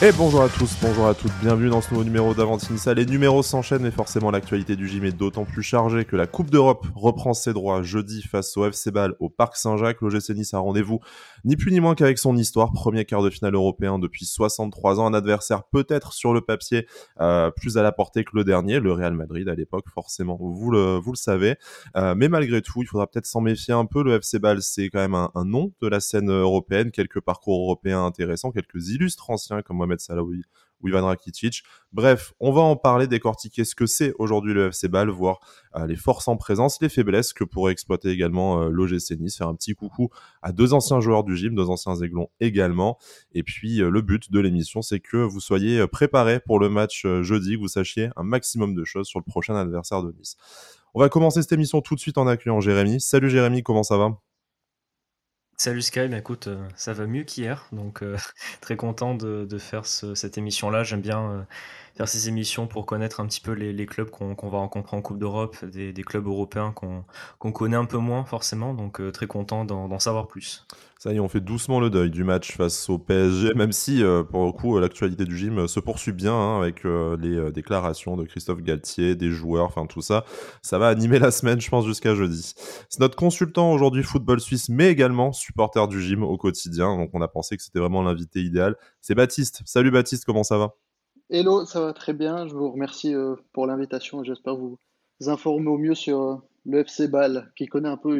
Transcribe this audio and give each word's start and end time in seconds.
Et 0.00 0.12
bonjour 0.12 0.42
à 0.42 0.48
tous, 0.48 0.76
bonjour 0.80 1.08
à 1.08 1.14
toutes, 1.14 1.32
bienvenue 1.40 1.70
dans 1.70 1.80
ce 1.80 1.90
nouveau 1.90 2.04
numéro 2.04 2.32
d'Avantinissa. 2.32 2.94
Les 2.94 3.04
numéros 3.04 3.42
s'enchaînent 3.42 3.82
mais 3.82 3.90
forcément 3.90 4.30
l'actualité 4.30 4.76
du 4.76 4.86
gym 4.86 5.04
est 5.04 5.10
d'autant 5.10 5.44
plus 5.44 5.64
chargée 5.64 6.04
que 6.04 6.14
la 6.14 6.28
Coupe 6.28 6.50
d'Europe 6.50 6.86
reprend 6.94 7.34
ses 7.34 7.52
droits 7.52 7.82
jeudi 7.82 8.22
face 8.22 8.56
au 8.56 8.64
FC 8.64 8.92
Bâle 8.92 9.16
au 9.18 9.28
Parc 9.28 9.56
Saint-Jacques. 9.56 10.00
L'OGC 10.00 10.36
Nice 10.36 10.54
a 10.54 10.60
rendez-vous 10.60 11.00
ni 11.44 11.56
plus 11.56 11.72
ni 11.72 11.80
moins 11.80 11.96
qu'avec 11.96 12.16
son 12.18 12.36
histoire, 12.36 12.70
premier 12.70 13.06
quart 13.06 13.24
de 13.24 13.30
finale 13.30 13.56
européen 13.56 13.98
depuis 13.98 14.24
63 14.24 15.00
ans, 15.00 15.06
un 15.06 15.14
adversaire 15.14 15.64
peut-être 15.64 16.12
sur 16.12 16.32
le 16.32 16.42
papier 16.42 16.86
euh, 17.20 17.50
plus 17.50 17.76
à 17.76 17.82
la 17.82 17.90
portée 17.90 18.22
que 18.22 18.36
le 18.36 18.44
dernier, 18.44 18.78
le 18.78 18.92
Real 18.92 19.14
Madrid 19.14 19.48
à 19.48 19.56
l'époque 19.56 19.86
forcément, 19.92 20.38
vous 20.40 20.70
le, 20.70 20.98
vous 20.98 21.10
le 21.10 21.16
savez. 21.16 21.56
Euh, 21.96 22.14
mais 22.16 22.28
malgré 22.28 22.62
tout, 22.62 22.82
il 22.82 22.86
faudra 22.86 23.08
peut-être 23.08 23.26
s'en 23.26 23.40
méfier 23.40 23.74
un 23.74 23.84
peu. 23.84 24.04
Le 24.04 24.14
FC 24.14 24.38
Bâle 24.38 24.62
c'est 24.62 24.90
quand 24.90 25.00
même 25.00 25.16
un, 25.16 25.32
un, 25.34 25.44
nom 25.44 25.72
de 25.82 25.88
la 25.88 25.98
scène 25.98 26.30
européenne, 26.30 26.92
quelques 26.92 27.20
parcours 27.20 27.64
européens 27.64 28.04
intéressants, 28.04 28.52
quelques 28.52 28.90
illustres 28.90 29.28
anciens 29.30 29.60
comme 29.62 29.87
Mohamed 29.88 30.44
ou 30.80 30.88
Ivan 30.88 31.06
Rakitic. 31.06 31.62
Bref, 31.92 32.32
on 32.40 32.52
va 32.52 32.60
en 32.60 32.76
parler, 32.76 33.06
décortiquer 33.06 33.64
ce 33.64 33.74
que 33.74 33.86
c'est 33.86 34.12
aujourd'hui 34.18 34.54
le 34.54 34.68
FC 34.68 34.88
Bâle, 34.88 35.08
voir 35.08 35.40
euh, 35.76 35.86
les 35.86 35.96
forces 35.96 36.28
en 36.28 36.36
présence, 36.36 36.78
les 36.80 36.88
faiblesses 36.88 37.32
que 37.32 37.44
pourrait 37.44 37.72
exploiter 37.72 38.10
également 38.10 38.62
euh, 38.62 38.68
l'OGC 38.68 39.18
Nice, 39.18 39.36
faire 39.36 39.48
un 39.48 39.54
petit 39.54 39.74
coucou 39.74 40.10
à 40.42 40.52
deux 40.52 40.74
anciens 40.74 41.00
joueurs 41.00 41.24
du 41.24 41.36
gym, 41.36 41.54
deux 41.54 41.68
anciens 41.68 41.96
aiglons 41.96 42.28
également. 42.40 42.98
Et 43.32 43.42
puis 43.42 43.82
euh, 43.82 43.90
le 43.90 44.02
but 44.02 44.30
de 44.30 44.40
l'émission, 44.40 44.82
c'est 44.82 45.00
que 45.00 45.16
vous 45.16 45.40
soyez 45.40 45.86
préparés 45.86 46.40
pour 46.40 46.58
le 46.60 46.68
match 46.68 47.06
jeudi, 47.22 47.54
que 47.54 47.60
vous 47.60 47.68
sachiez 47.68 48.10
un 48.16 48.22
maximum 48.22 48.74
de 48.74 48.84
choses 48.84 49.06
sur 49.06 49.18
le 49.18 49.24
prochain 49.24 49.56
adversaire 49.56 50.02
de 50.02 50.12
Nice. 50.12 50.36
On 50.94 51.00
va 51.00 51.08
commencer 51.08 51.42
cette 51.42 51.52
émission 51.52 51.80
tout 51.80 51.94
de 51.94 52.00
suite 52.00 52.18
en 52.18 52.26
accueillant 52.26 52.60
Jérémy. 52.60 53.00
Salut 53.00 53.30
Jérémy, 53.30 53.62
comment 53.62 53.82
ça 53.82 53.96
va? 53.96 54.27
Salut 55.60 55.82
Sky, 55.82 56.06
bah 56.08 56.18
écoute, 56.18 56.46
euh, 56.46 56.68
ça 56.76 56.92
va 56.92 57.06
mieux 57.06 57.24
qu'hier, 57.24 57.66
donc 57.72 58.02
euh, 58.02 58.16
très 58.60 58.76
content 58.76 59.14
de, 59.14 59.44
faire 59.58 59.86
ce- 59.86 60.14
cette 60.14 60.38
émission-là. 60.38 60.84
J'aime 60.84 61.00
bien 61.00 61.20
euh, 61.32 61.42
faire 61.94 62.08
ces 62.08 62.28
émissions 62.28 62.66
pour 62.66 62.86
connaître 62.86 63.20
un 63.20 63.26
petit 63.26 63.40
peu 63.40 63.52
les, 63.52 63.86
clubs 63.86 64.10
qu'on 64.10 64.48
va 64.48 64.58
rencontrer 64.58 64.96
en 64.96 65.02
Coupe 65.02 65.18
d'Europe, 65.18 65.56
des, 65.64 65.92
clubs 66.02 66.26
européens 66.26 66.72
qu'on 66.72 67.52
connaît 67.52 67.76
un 67.76 67.84
peu 67.84 67.98
moins 67.98 68.24
forcément, 68.24 68.74
donc 68.74 69.00
euh, 69.00 69.10
très 69.10 69.26
content 69.26 69.64
d'en 69.64 69.98
savoir 69.98 70.28
plus. 70.28 70.66
Ça 70.98 71.12
y 71.12 71.16
est, 71.16 71.20
on 71.20 71.28
fait 71.28 71.40
doucement 71.40 71.78
le 71.78 71.90
deuil 71.90 72.10
du 72.10 72.24
match 72.24 72.56
face 72.56 72.88
au 72.90 72.98
PSG, 72.98 73.54
même 73.54 73.70
si, 73.70 74.02
euh, 74.02 74.24
pour 74.24 74.46
le 74.46 74.52
coup, 74.52 74.78
l'actualité 74.78 75.24
du 75.26 75.38
gym 75.38 75.58
euh, 75.60 75.66
se 75.68 75.78
poursuit 75.78 76.12
bien 76.12 76.34
hein, 76.34 76.60
avec 76.60 76.82
les 76.84 77.52
déclarations 77.52 78.16
de 78.16 78.24
Christophe 78.24 78.62
Galtier, 78.62 79.14
des 79.14 79.30
joueurs, 79.30 79.66
enfin 79.66 79.86
tout 79.86 80.02
ça. 80.02 80.24
Ça 80.62 80.78
va 80.78 80.88
animer 80.88 81.18
la 81.18 81.30
semaine, 81.30 81.60
je 81.60 81.68
pense, 81.68 81.86
jusqu'à 81.86 82.14
jeudi. 82.14 82.54
C'est 82.88 83.00
notre 83.00 83.16
consultant 83.16 83.72
aujourd'hui 83.72 84.02
football 84.02 84.40
suisse, 84.40 84.68
mais 84.68 84.90
également 84.90 85.32
supporter 85.32 85.86
du 85.88 86.00
gym 86.00 86.22
au 86.22 86.36
quotidien. 86.36 86.96
Donc 86.96 87.10
on 87.12 87.22
a 87.22 87.28
pensé 87.28 87.56
que 87.56 87.62
c'était 87.62 87.78
vraiment 87.78 88.02
l'invité 88.02 88.40
idéal. 88.40 88.76
C'est 89.00 89.14
Baptiste. 89.14 89.62
Salut 89.64 89.90
Baptiste, 89.90 90.24
comment 90.24 90.44
ça 90.44 90.58
va? 90.58 90.74
Hello, 91.30 91.66
ça 91.66 91.82
va 91.82 91.92
très 91.92 92.14
bien. 92.14 92.46
Je 92.48 92.54
vous 92.54 92.70
remercie 92.70 93.14
euh, 93.14 93.36
pour 93.52 93.66
l'invitation 93.66 94.24
j'espère 94.24 94.56
vous 94.56 94.78
informer 95.26 95.68
au 95.68 95.76
mieux 95.76 95.94
sur 95.94 96.22
euh, 96.22 96.36
le 96.64 96.78
FC 96.78 97.06
Bâle 97.06 97.52
qui 97.54 97.66
connaît 97.66 97.90
un 97.90 97.98
peu 97.98 98.18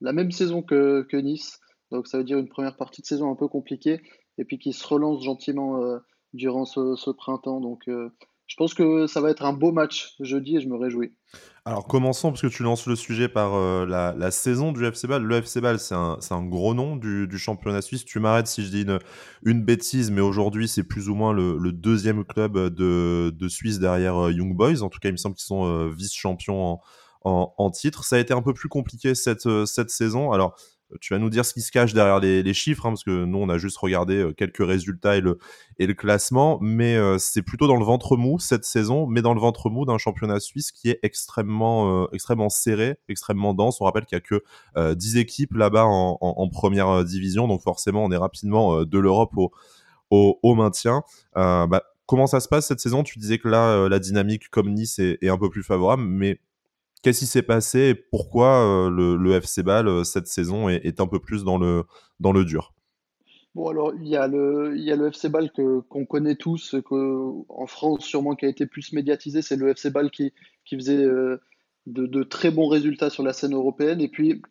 la 0.00 0.12
même 0.12 0.32
saison 0.32 0.60
que, 0.60 1.06
Nice. 1.14 1.60
Donc 1.92 2.08
ça 2.08 2.18
veut 2.18 2.24
dire 2.24 2.38
une 2.38 2.48
première 2.48 2.76
partie 2.76 3.02
de 3.02 3.06
saison 3.06 3.30
un 3.30 3.36
peu 3.36 3.46
compliquée 3.46 4.02
et 4.36 4.44
puis 4.44 4.58
qui 4.58 4.72
se 4.72 4.84
relance 4.84 5.22
gentiment 5.22 5.80
euh, 5.80 5.98
durant 6.32 6.64
ce, 6.64 7.10
printemps. 7.12 7.60
Je 8.50 8.56
pense 8.56 8.74
que 8.74 9.06
ça 9.06 9.20
va 9.20 9.30
être 9.30 9.44
un 9.44 9.52
beau 9.52 9.70
match 9.70 10.16
jeudi 10.18 10.56
et 10.56 10.60
je 10.60 10.66
me 10.66 10.74
réjouis. 10.74 11.12
Alors 11.64 11.86
commençons, 11.86 12.30
parce 12.30 12.42
que 12.42 12.48
tu 12.48 12.64
lances 12.64 12.86
le 12.86 12.96
sujet 12.96 13.28
par 13.28 13.54
euh, 13.54 13.86
la, 13.86 14.30
saison 14.32 14.72
du 14.72 14.84
FC 14.84 15.06
Bâle. 15.06 15.22
Le 15.22 15.36
FC 15.36 15.60
Bâle, 15.60 15.78
c'est 15.78 15.94
un, 15.94 16.42
gros 16.42 16.74
nom 16.74 16.96
du, 16.96 17.38
championnat 17.38 17.80
suisse. 17.80 18.04
Tu 18.04 18.18
m'arrêtes 18.18 18.48
si 18.48 18.64
je 18.64 18.70
dis 18.70 18.84
une, 19.44 19.62
bêtise, 19.62 20.10
mais 20.10 20.20
aujourd'hui, 20.20 20.66
c'est 20.66 20.82
plus 20.82 21.08
ou 21.08 21.14
moins 21.14 21.32
le, 21.32 21.70
deuxième 21.70 22.24
club 22.24 22.58
de, 22.74 23.48
Suisse 23.48 23.78
derrière 23.78 24.16
euh, 24.16 24.32
Young 24.32 24.56
Boys. 24.56 24.82
En 24.82 24.88
tout 24.88 24.98
cas, 24.98 25.10
il 25.10 25.12
me 25.12 25.16
semble 25.16 25.36
qu'ils 25.36 25.46
sont 25.46 25.66
euh, 25.66 25.88
vice-champions 25.88 26.80
en, 27.22 27.70
titre. 27.70 28.02
Ça 28.02 28.16
a 28.16 28.18
été 28.18 28.34
un 28.34 28.42
peu 28.42 28.52
plus 28.52 28.68
compliqué 28.68 29.14
cette, 29.14 29.48
cette 29.64 29.90
saison. 29.90 30.32
Alors, 30.32 30.56
tu 31.00 31.14
vas 31.14 31.18
nous 31.18 31.30
dire 31.30 31.44
ce 31.44 31.54
qui 31.54 31.60
se 31.60 31.70
cache 31.70 31.92
derrière 31.92 32.20
les, 32.20 32.54
chiffres, 32.54 32.86
hein, 32.86 32.90
parce 32.90 33.04
que 33.04 33.24
nous, 33.24 33.38
on 33.38 33.48
a 33.48 33.58
juste 33.58 33.78
regardé 33.78 34.16
euh, 34.16 34.32
quelques 34.32 34.66
résultats 34.66 35.16
et 35.16 35.20
le, 35.20 35.94
classement, 35.94 36.58
mais 36.60 36.96
euh, 36.96 37.18
c'est 37.18 37.42
plutôt 37.42 37.66
dans 37.66 37.76
le 37.76 37.84
ventre 37.84 38.16
mou 38.16 38.38
cette 38.38 38.64
saison, 38.64 39.06
mais 39.06 39.22
dans 39.22 39.34
le 39.34 39.40
ventre 39.40 39.70
mou 39.70 39.84
d'un 39.84 39.98
championnat 39.98 40.40
suisse 40.40 40.72
qui 40.72 40.90
est 40.90 40.98
extrêmement, 41.02 42.04
euh, 42.04 42.48
serré, 42.48 42.96
extrêmement 43.08 43.54
dense. 43.54 43.80
On 43.80 43.84
rappelle 43.84 44.06
qu'il 44.06 44.16
y 44.16 44.18
a 44.18 44.20
que 44.20 44.42
euh, 44.76 44.94
10 44.94 45.16
équipes 45.16 45.54
là-bas 45.54 45.84
en, 45.84 46.48
première 46.50 47.04
division, 47.04 47.48
donc 47.48 47.62
forcément, 47.62 48.04
on 48.04 48.10
est 48.10 48.16
rapidement 48.16 48.84
de 48.84 48.98
l'Europe 48.98 49.32
au, 50.10 50.54
maintien. 50.54 51.02
Bah, 51.34 51.82
comment 52.06 52.26
ça 52.26 52.40
se 52.40 52.48
passe 52.48 52.66
cette 52.66 52.80
saison? 52.80 53.02
Tu 53.02 53.18
disais 53.18 53.38
que 53.38 53.48
là, 53.48 53.88
la 53.88 53.98
dynamique 53.98 54.48
comme 54.50 54.72
Nice 54.72 54.98
est 54.98 55.28
un 55.28 55.38
peu 55.38 55.48
plus 55.48 55.62
favorable, 55.62 56.02
mais 56.02 56.40
Qu'est-ce 57.02 57.20
qui 57.20 57.26
s'est 57.26 57.42
passé 57.42 57.90
et 57.90 57.94
pourquoi 57.94 58.62
euh, 58.66 58.90
le, 58.90 59.16
le 59.16 59.32
FC 59.32 59.62
Bâle 59.62 59.88
euh, 59.88 60.04
cette 60.04 60.26
saison 60.26 60.68
est, 60.68 61.00
un 61.00 61.06
peu 61.06 61.18
plus 61.18 61.44
dans 61.44 61.56
le, 61.56 61.84
dans 62.18 62.32
le 62.32 62.44
dur? 62.44 62.74
Bon, 63.54 63.68
alors, 63.68 63.94
il 63.94 64.06
y 64.06 64.16
a 64.16 64.28
le, 64.28 64.74
il 64.76 64.82
y 64.82 64.92
a 64.92 64.96
le 64.96 65.08
FC 65.08 65.28
que, 65.56 65.80
qu'on 65.80 66.04
connaît 66.04 66.36
tous, 66.36 66.76
que, 66.86 67.30
en 67.48 67.66
France 67.66 68.04
sûrement 68.04 68.34
qui 68.34 68.44
a 68.44 68.48
été 68.48 68.66
plus 68.66 68.92
médiatisé, 68.92 69.40
c'est 69.40 69.56
le 69.56 69.70
FC 69.70 69.90
Bâle 69.90 70.10
qui, 70.10 70.34
qui 70.66 70.76
faisait 70.76 71.02
euh, 71.02 71.40
de, 71.86 72.22
très 72.22 72.50
bons 72.50 72.68
résultats 72.68 73.08
sur 73.08 73.22
la 73.22 73.32
scène 73.32 73.54
européenne. 73.54 74.02
Et 74.02 74.08
puis 74.08 74.42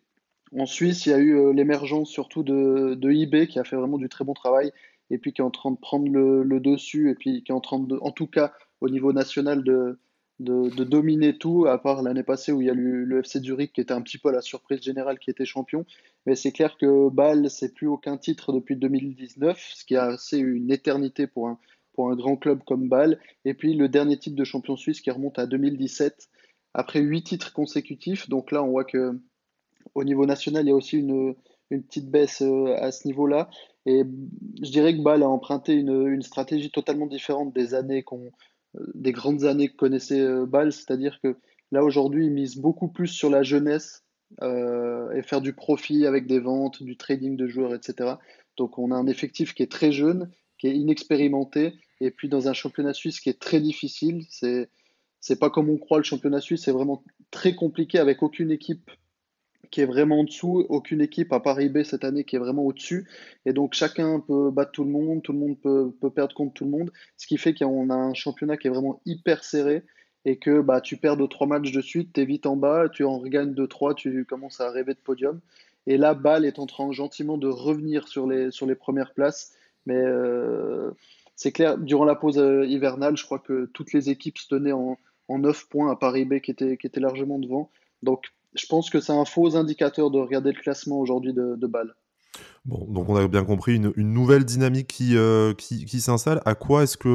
en 0.58 0.66
Suisse, 0.66 1.06
il 1.06 1.10
y 1.10 1.12
a 1.12 1.18
eu 1.18 1.54
l'émergence 1.54 2.10
surtout 2.10 2.42
de, 2.42 2.94
de 2.94 3.12
IB 3.12 3.46
qui 3.46 3.60
a 3.60 3.64
fait 3.64 3.76
vraiment 3.76 3.98
du 3.98 4.08
très 4.08 4.24
bon 4.24 4.34
travail 4.34 4.72
et 5.10 5.18
puis 5.18 5.32
qui 5.32 5.40
est 5.40 5.44
en 5.44 5.50
train 5.52 5.70
de 5.70 5.78
prendre 5.78 6.10
le, 6.10 6.42
le 6.42 6.58
dessus 6.58 7.10
et 7.10 7.14
puis 7.14 7.44
qui 7.44 7.52
est 7.52 7.54
en 7.54 7.60
train 7.60 7.78
de, 7.78 7.96
en 8.02 8.10
tout 8.10 8.26
cas 8.26 8.52
au 8.80 8.88
niveau 8.88 9.12
national, 9.12 9.62
de, 9.62 10.00
de, 10.40 10.84
dominer 10.84 11.36
tout, 11.36 11.66
à 11.66 11.78
part 11.78 12.02
l'année 12.02 12.22
passée 12.22 12.50
où 12.50 12.62
il 12.62 12.66
y 12.66 12.70
a 12.70 12.74
eu 12.74 13.04
le 13.04 13.20
FC 13.20 13.40
Zurich 13.40 13.72
qui 13.74 13.82
était 13.82 13.92
un 13.92 14.00
petit 14.00 14.16
peu 14.16 14.32
la 14.32 14.40
surprise 14.40 14.80
générale 14.80 15.18
qui 15.18 15.30
était 15.30 15.44
champion. 15.44 15.84
Mais 16.26 16.34
c'est 16.34 16.52
clair 16.52 16.76
que 16.78 17.10
Bâle, 17.10 17.50
c'est 17.50 17.74
plus 17.74 17.86
aucun 17.86 18.16
titre 18.16 18.52
depuis 18.52 18.76
2019, 18.76 19.58
ce 19.74 19.84
qui 19.84 19.94
est 19.94 19.98
assez 19.98 20.38
une 20.38 20.70
éternité 20.72 21.26
pour 21.26 21.48
un, 21.48 21.58
pour 21.92 22.10
un 22.10 22.16
grand 22.16 22.36
club 22.36 22.62
comme 22.66 22.88
Bâle. 22.88 23.20
Et 23.44 23.52
puis 23.52 23.74
le 23.74 23.88
dernier 23.88 24.18
titre 24.18 24.36
de 24.36 24.44
champion 24.44 24.76
suisse 24.76 25.02
qui 25.02 25.10
remonte 25.10 25.38
à 25.38 25.46
2017 25.46 26.28
après 26.72 27.00
huit 27.00 27.22
titres 27.22 27.52
consécutifs. 27.52 28.28
Donc 28.30 28.50
là, 28.50 28.62
on 28.62 28.70
voit 28.70 28.84
que 28.84 29.18
au 29.94 30.04
niveau 30.04 30.24
national, 30.24 30.64
il 30.64 30.68
y 30.68 30.72
a 30.72 30.76
aussi 30.76 30.98
une, 30.98 31.34
une 31.70 31.82
petite 31.82 32.10
baisse 32.10 32.40
euh, 32.40 32.74
à 32.78 32.92
ce 32.92 33.06
niveau-là. 33.06 33.50
Et 33.84 34.04
je 34.62 34.70
dirais 34.70 34.96
que 34.96 35.02
Bâle 35.02 35.22
a 35.22 35.28
emprunté 35.28 35.74
une, 35.74 36.06
une 36.08 36.22
stratégie 36.22 36.70
totalement 36.70 37.06
différente 37.06 37.52
des 37.52 37.74
années 37.74 38.02
qu'on, 38.02 38.30
des 38.94 39.12
grandes 39.12 39.44
années 39.44 39.68
que 39.68 39.76
connaissait 39.76 40.20
euh, 40.20 40.46
Bâle, 40.46 40.72
c'est-à-dire 40.72 41.18
que 41.22 41.36
là 41.72 41.84
aujourd'hui, 41.84 42.26
il 42.26 42.32
mise 42.32 42.56
beaucoup 42.56 42.88
plus 42.88 43.08
sur 43.08 43.30
la 43.30 43.42
jeunesse 43.42 44.04
euh, 44.42 45.10
et 45.12 45.22
faire 45.22 45.40
du 45.40 45.52
profit 45.52 46.06
avec 46.06 46.26
des 46.26 46.38
ventes, 46.38 46.82
du 46.82 46.96
trading 46.96 47.36
de 47.36 47.48
joueurs, 47.48 47.74
etc. 47.74 48.14
Donc 48.56 48.78
on 48.78 48.90
a 48.90 48.94
un 48.94 49.06
effectif 49.06 49.54
qui 49.54 49.62
est 49.62 49.70
très 49.70 49.92
jeune, 49.92 50.30
qui 50.58 50.68
est 50.68 50.76
inexpérimenté, 50.76 51.74
et 52.00 52.10
puis 52.10 52.28
dans 52.28 52.48
un 52.48 52.52
championnat 52.52 52.94
suisse 52.94 53.20
qui 53.20 53.28
est 53.28 53.40
très 53.40 53.60
difficile. 53.60 54.24
C'est 54.30 54.68
c'est 55.22 55.38
pas 55.38 55.50
comme 55.50 55.68
on 55.68 55.76
croit 55.76 55.98
le 55.98 56.04
championnat 56.04 56.40
suisse, 56.40 56.62
c'est 56.64 56.72
vraiment 56.72 57.04
très 57.30 57.54
compliqué 57.54 57.98
avec 57.98 58.22
aucune 58.22 58.50
équipe 58.50 58.90
qui 59.70 59.80
est 59.80 59.86
vraiment 59.86 60.20
en 60.20 60.24
dessous, 60.24 60.66
aucune 60.68 61.00
équipe 61.00 61.32
à 61.32 61.40
Paris 61.40 61.68
B 61.68 61.82
cette 61.82 62.04
année 62.04 62.24
qui 62.24 62.36
est 62.36 62.38
vraiment 62.40 62.64
au-dessus. 62.64 63.08
Et 63.46 63.52
donc 63.52 63.74
chacun 63.74 64.20
peut 64.20 64.50
battre 64.50 64.72
tout 64.72 64.84
le 64.84 64.90
monde, 64.90 65.22
tout 65.22 65.32
le 65.32 65.38
monde 65.38 65.58
peut, 65.60 65.92
perdre 66.10 66.34
contre 66.34 66.54
tout 66.54 66.64
le 66.64 66.70
monde, 66.70 66.90
ce 67.16 67.26
qui 67.26 67.38
fait 67.38 67.54
qu'on 67.54 67.90
a 67.90 67.94
un 67.94 68.14
championnat 68.14 68.56
qui 68.56 68.66
est 68.66 68.70
vraiment 68.70 69.00
hyper 69.06 69.44
serré 69.44 69.84
et 70.24 70.38
que 70.38 70.60
bah, 70.60 70.80
tu 70.80 70.96
perds 70.96 71.16
deux, 71.16 71.28
trois 71.28 71.46
matchs 71.46 71.72
de 71.72 71.80
suite, 71.80 72.12
tu 72.12 72.20
es 72.20 72.24
vite 72.24 72.46
en 72.46 72.56
bas, 72.56 72.88
tu 72.88 73.04
en 73.04 73.18
regagnes 73.18 73.54
deux, 73.54 73.68
trois, 73.68 73.94
tu 73.94 74.24
commences 74.24 74.60
à 74.60 74.70
rêver 74.70 74.94
de 74.94 74.98
podium. 74.98 75.40
Et 75.86 75.96
là, 75.96 76.14
Bâle 76.14 76.44
est 76.44 76.58
en 76.58 76.66
train 76.66 76.92
gentiment 76.92 77.38
de 77.38 77.48
revenir 77.48 78.06
sur 78.06 78.26
les, 78.26 78.50
sur 78.50 78.66
les 78.66 78.74
premières 78.74 79.14
places. 79.14 79.54
Mais 79.86 79.96
euh, 79.96 80.90
c'est 81.36 81.52
clair, 81.52 81.78
durant 81.78 82.04
la 82.04 82.14
pause 82.14 82.38
euh, 82.38 82.66
hivernale, 82.66 83.16
je 83.16 83.24
crois 83.24 83.38
que 83.38 83.64
toutes 83.72 83.94
les 83.94 84.10
équipes 84.10 84.36
se 84.36 84.48
tenaient 84.48 84.72
en, 84.72 84.98
en 85.28 85.38
9 85.38 85.68
points 85.68 85.90
à 85.90 85.96
Paris 85.96 86.26
B 86.26 86.40
qui 86.40 86.50
était, 86.50 86.76
qui 86.76 86.86
était 86.86 87.00
largement 87.00 87.38
devant. 87.38 87.70
Donc 88.02 88.26
je 88.54 88.66
pense 88.66 88.90
que 88.90 89.00
c'est 89.00 89.12
un 89.12 89.24
faux 89.24 89.56
indicateur 89.56 90.10
de 90.10 90.18
regarder 90.18 90.52
le 90.52 90.60
classement 90.60 90.98
aujourd'hui 90.98 91.32
de, 91.32 91.56
de. 91.56 91.66
Bon, 92.66 92.84
donc 92.88 93.08
on 93.08 93.16
a 93.16 93.26
bien 93.26 93.44
compris 93.44 93.76
une, 93.76 93.92
nouvelle 93.96 94.44
dynamique 94.44 94.86
qui, 94.88 95.16
euh, 95.16 95.54
qui, 95.54 95.86
qui 95.86 96.00
s'installe. 96.00 96.42
À 96.44 96.54
quoi 96.54 96.82
est-ce 96.82 96.98
que 96.98 97.08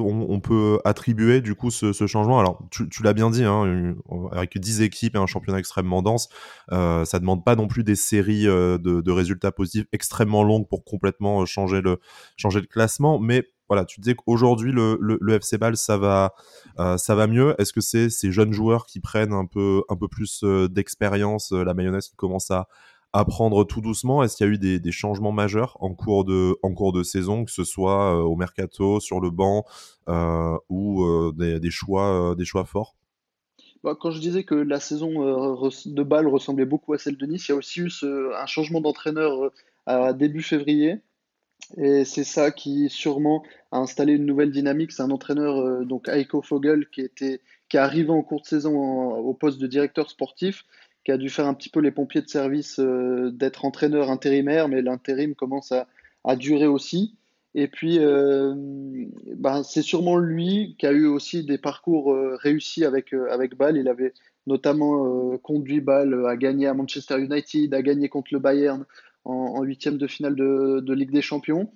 on, 0.00 0.40
peut 0.40 0.80
attribuer 0.84 1.40
du 1.40 1.54
coup 1.54 1.70
ce, 1.70 1.92
changement? 2.06 2.40
Alors, 2.40 2.68
tu, 2.70 2.88
l'as 3.02 3.12
bien 3.12 3.30
dit, 3.30 3.44
hein, 3.44 3.94
avec 4.32 4.58
10 4.58 4.82
équipes 4.82 5.14
et 5.14 5.18
un 5.18 5.26
championnat 5.26 5.60
extrêmement 5.60 6.02
dense, 6.02 6.28
euh, 6.72 7.04
ça 7.04 7.20
demande 7.20 7.44
pas 7.44 7.54
non 7.54 7.68
plus 7.68 7.84
des 7.84 7.94
séries 7.94 8.48
euh, 8.48 8.76
de, 8.76 9.00
de 9.00 9.10
résultats 9.12 9.52
positifs 9.52 9.86
extrêmement 9.92 10.42
longues 10.42 10.66
pour 10.68 10.84
complètement 10.84 11.42
euh, 11.42 11.46
changer 11.46 11.80
le, 11.80 12.00
changer 12.36 12.60
le 12.60 12.66
classement. 12.66 13.20
Mais 13.20 13.44
voilà, 13.68 13.84
tu 13.84 14.00
disais 14.00 14.14
qu'aujourd'hui 14.14 14.72
le, 14.72 14.98
le, 15.00 15.34
FC 15.34 15.58
Bâle 15.58 15.76
ça 15.76 15.98
va, 15.98 16.34
euh, 16.78 16.96
ça 16.96 17.14
va 17.14 17.26
mieux. 17.26 17.54
Est-ce 17.58 17.72
que 17.72 17.80
c'est 17.80 18.08
ces 18.08 18.32
jeunes 18.32 18.52
joueurs 18.52 18.86
qui 18.86 19.00
prennent 19.00 19.32
un 19.32 19.46
peu, 19.46 19.82
un 19.88 19.96
peu 19.96 20.08
plus 20.08 20.42
euh, 20.42 20.68
d'expérience, 20.68 21.52
euh, 21.52 21.64
la 21.64 21.74
mayonnaise 21.74 22.08
qui 22.08 22.16
commence 22.16 22.50
à 22.50 22.68
apprendre 23.12 23.64
tout 23.64 23.82
doucement? 23.82 24.22
Est-ce 24.22 24.36
qu'il 24.36 24.46
y 24.46 24.50
a 24.50 24.52
eu 24.52 24.58
des, 24.58 24.92
changements 24.92 25.32
majeurs 25.32 25.76
en 25.80 25.94
cours 25.94 26.24
de, 26.24 26.56
en 26.62 26.72
cours 26.72 26.92
de 26.92 27.02
saison, 27.02 27.44
que 27.44 27.50
ce 27.50 27.64
soit 27.64 28.22
au 28.24 28.36
mercato, 28.36 29.00
sur 29.00 29.20
le 29.20 29.30
banc 29.30 29.64
ou 30.68 31.32
des, 31.34 31.70
choix, 31.70 32.34
des 32.36 32.44
choix 32.44 32.64
forts? 32.64 32.96
Bah, 33.82 33.96
quand 33.98 34.10
je 34.10 34.20
disais 34.20 34.44
que 34.44 34.54
la 34.54 34.78
saison 34.78 35.10
de 35.86 36.02
Bâle 36.02 36.26
ressemblait 36.26 36.66
beaucoup 36.66 36.92
à 36.92 36.98
celle 36.98 37.16
de 37.16 37.24
Nice, 37.24 37.48
il 37.48 37.52
y 37.52 37.54
a 37.54 37.56
aussi 37.56 37.80
eu 37.80 37.90
un 38.36 38.46
changement 38.46 38.82
d'entraîneur 38.82 39.52
à 39.86 40.12
début 40.12 40.42
février. 40.42 41.00
Et 41.76 42.04
c'est 42.04 42.24
ça 42.24 42.50
qui 42.50 42.88
sûrement 42.88 43.44
a 43.72 43.78
installé 43.78 44.14
une 44.14 44.24
nouvelle 44.24 44.50
dynamique. 44.50 44.92
C'est 44.92 45.02
un 45.02 45.10
entraîneur, 45.10 45.58
euh, 45.58 45.84
donc 45.84 46.08
Heiko 46.08 46.40
Fogel, 46.40 46.88
qui, 46.88 47.02
était, 47.02 47.40
qui 47.68 47.76
est 47.76 47.80
arrivé 47.80 48.10
en 48.10 48.22
cours 48.22 48.40
de 48.40 48.46
saison 48.46 48.74
au 48.74 49.34
poste 49.34 49.60
de 49.60 49.66
directeur 49.66 50.08
sportif, 50.08 50.64
qui 51.04 51.12
a 51.12 51.18
dû 51.18 51.28
faire 51.28 51.46
un 51.46 51.54
petit 51.54 51.68
peu 51.68 51.80
les 51.80 51.90
pompiers 51.90 52.22
de 52.22 52.28
service 52.28 52.78
euh, 52.78 53.30
d'être 53.32 53.64
entraîneur 53.64 54.10
intérimaire, 54.10 54.68
mais 54.68 54.80
l'intérim 54.80 55.34
commence 55.34 55.72
à, 55.72 55.86
à, 56.24 56.36
durer 56.36 56.66
aussi. 56.66 57.14
Et 57.54 57.68
puis, 57.68 57.98
euh, 57.98 58.54
ben, 59.36 59.62
c'est 59.62 59.82
sûrement 59.82 60.16
lui 60.16 60.76
qui 60.78 60.86
a 60.86 60.92
eu 60.92 61.06
aussi 61.06 61.44
des 61.44 61.58
parcours 61.58 62.14
réussis 62.40 62.84
avec, 62.84 63.12
avec 63.12 63.56
Bâle. 63.56 63.78
Il 63.78 63.88
avait 63.88 64.12
notamment 64.46 65.36
conduit 65.38 65.80
Bâle 65.80 66.26
à 66.26 66.36
gagner 66.36 66.66
à 66.66 66.74
Manchester 66.74 67.18
United, 67.18 67.74
à 67.74 67.82
gagner 67.82 68.08
contre 68.08 68.28
le 68.32 68.38
Bayern, 68.38 68.84
en 69.28 69.62
huitième 69.62 69.98
de 69.98 70.06
finale 70.06 70.34
de, 70.34 70.92
Ligue 70.92 71.12
des 71.12 71.22
Champions. 71.22 71.70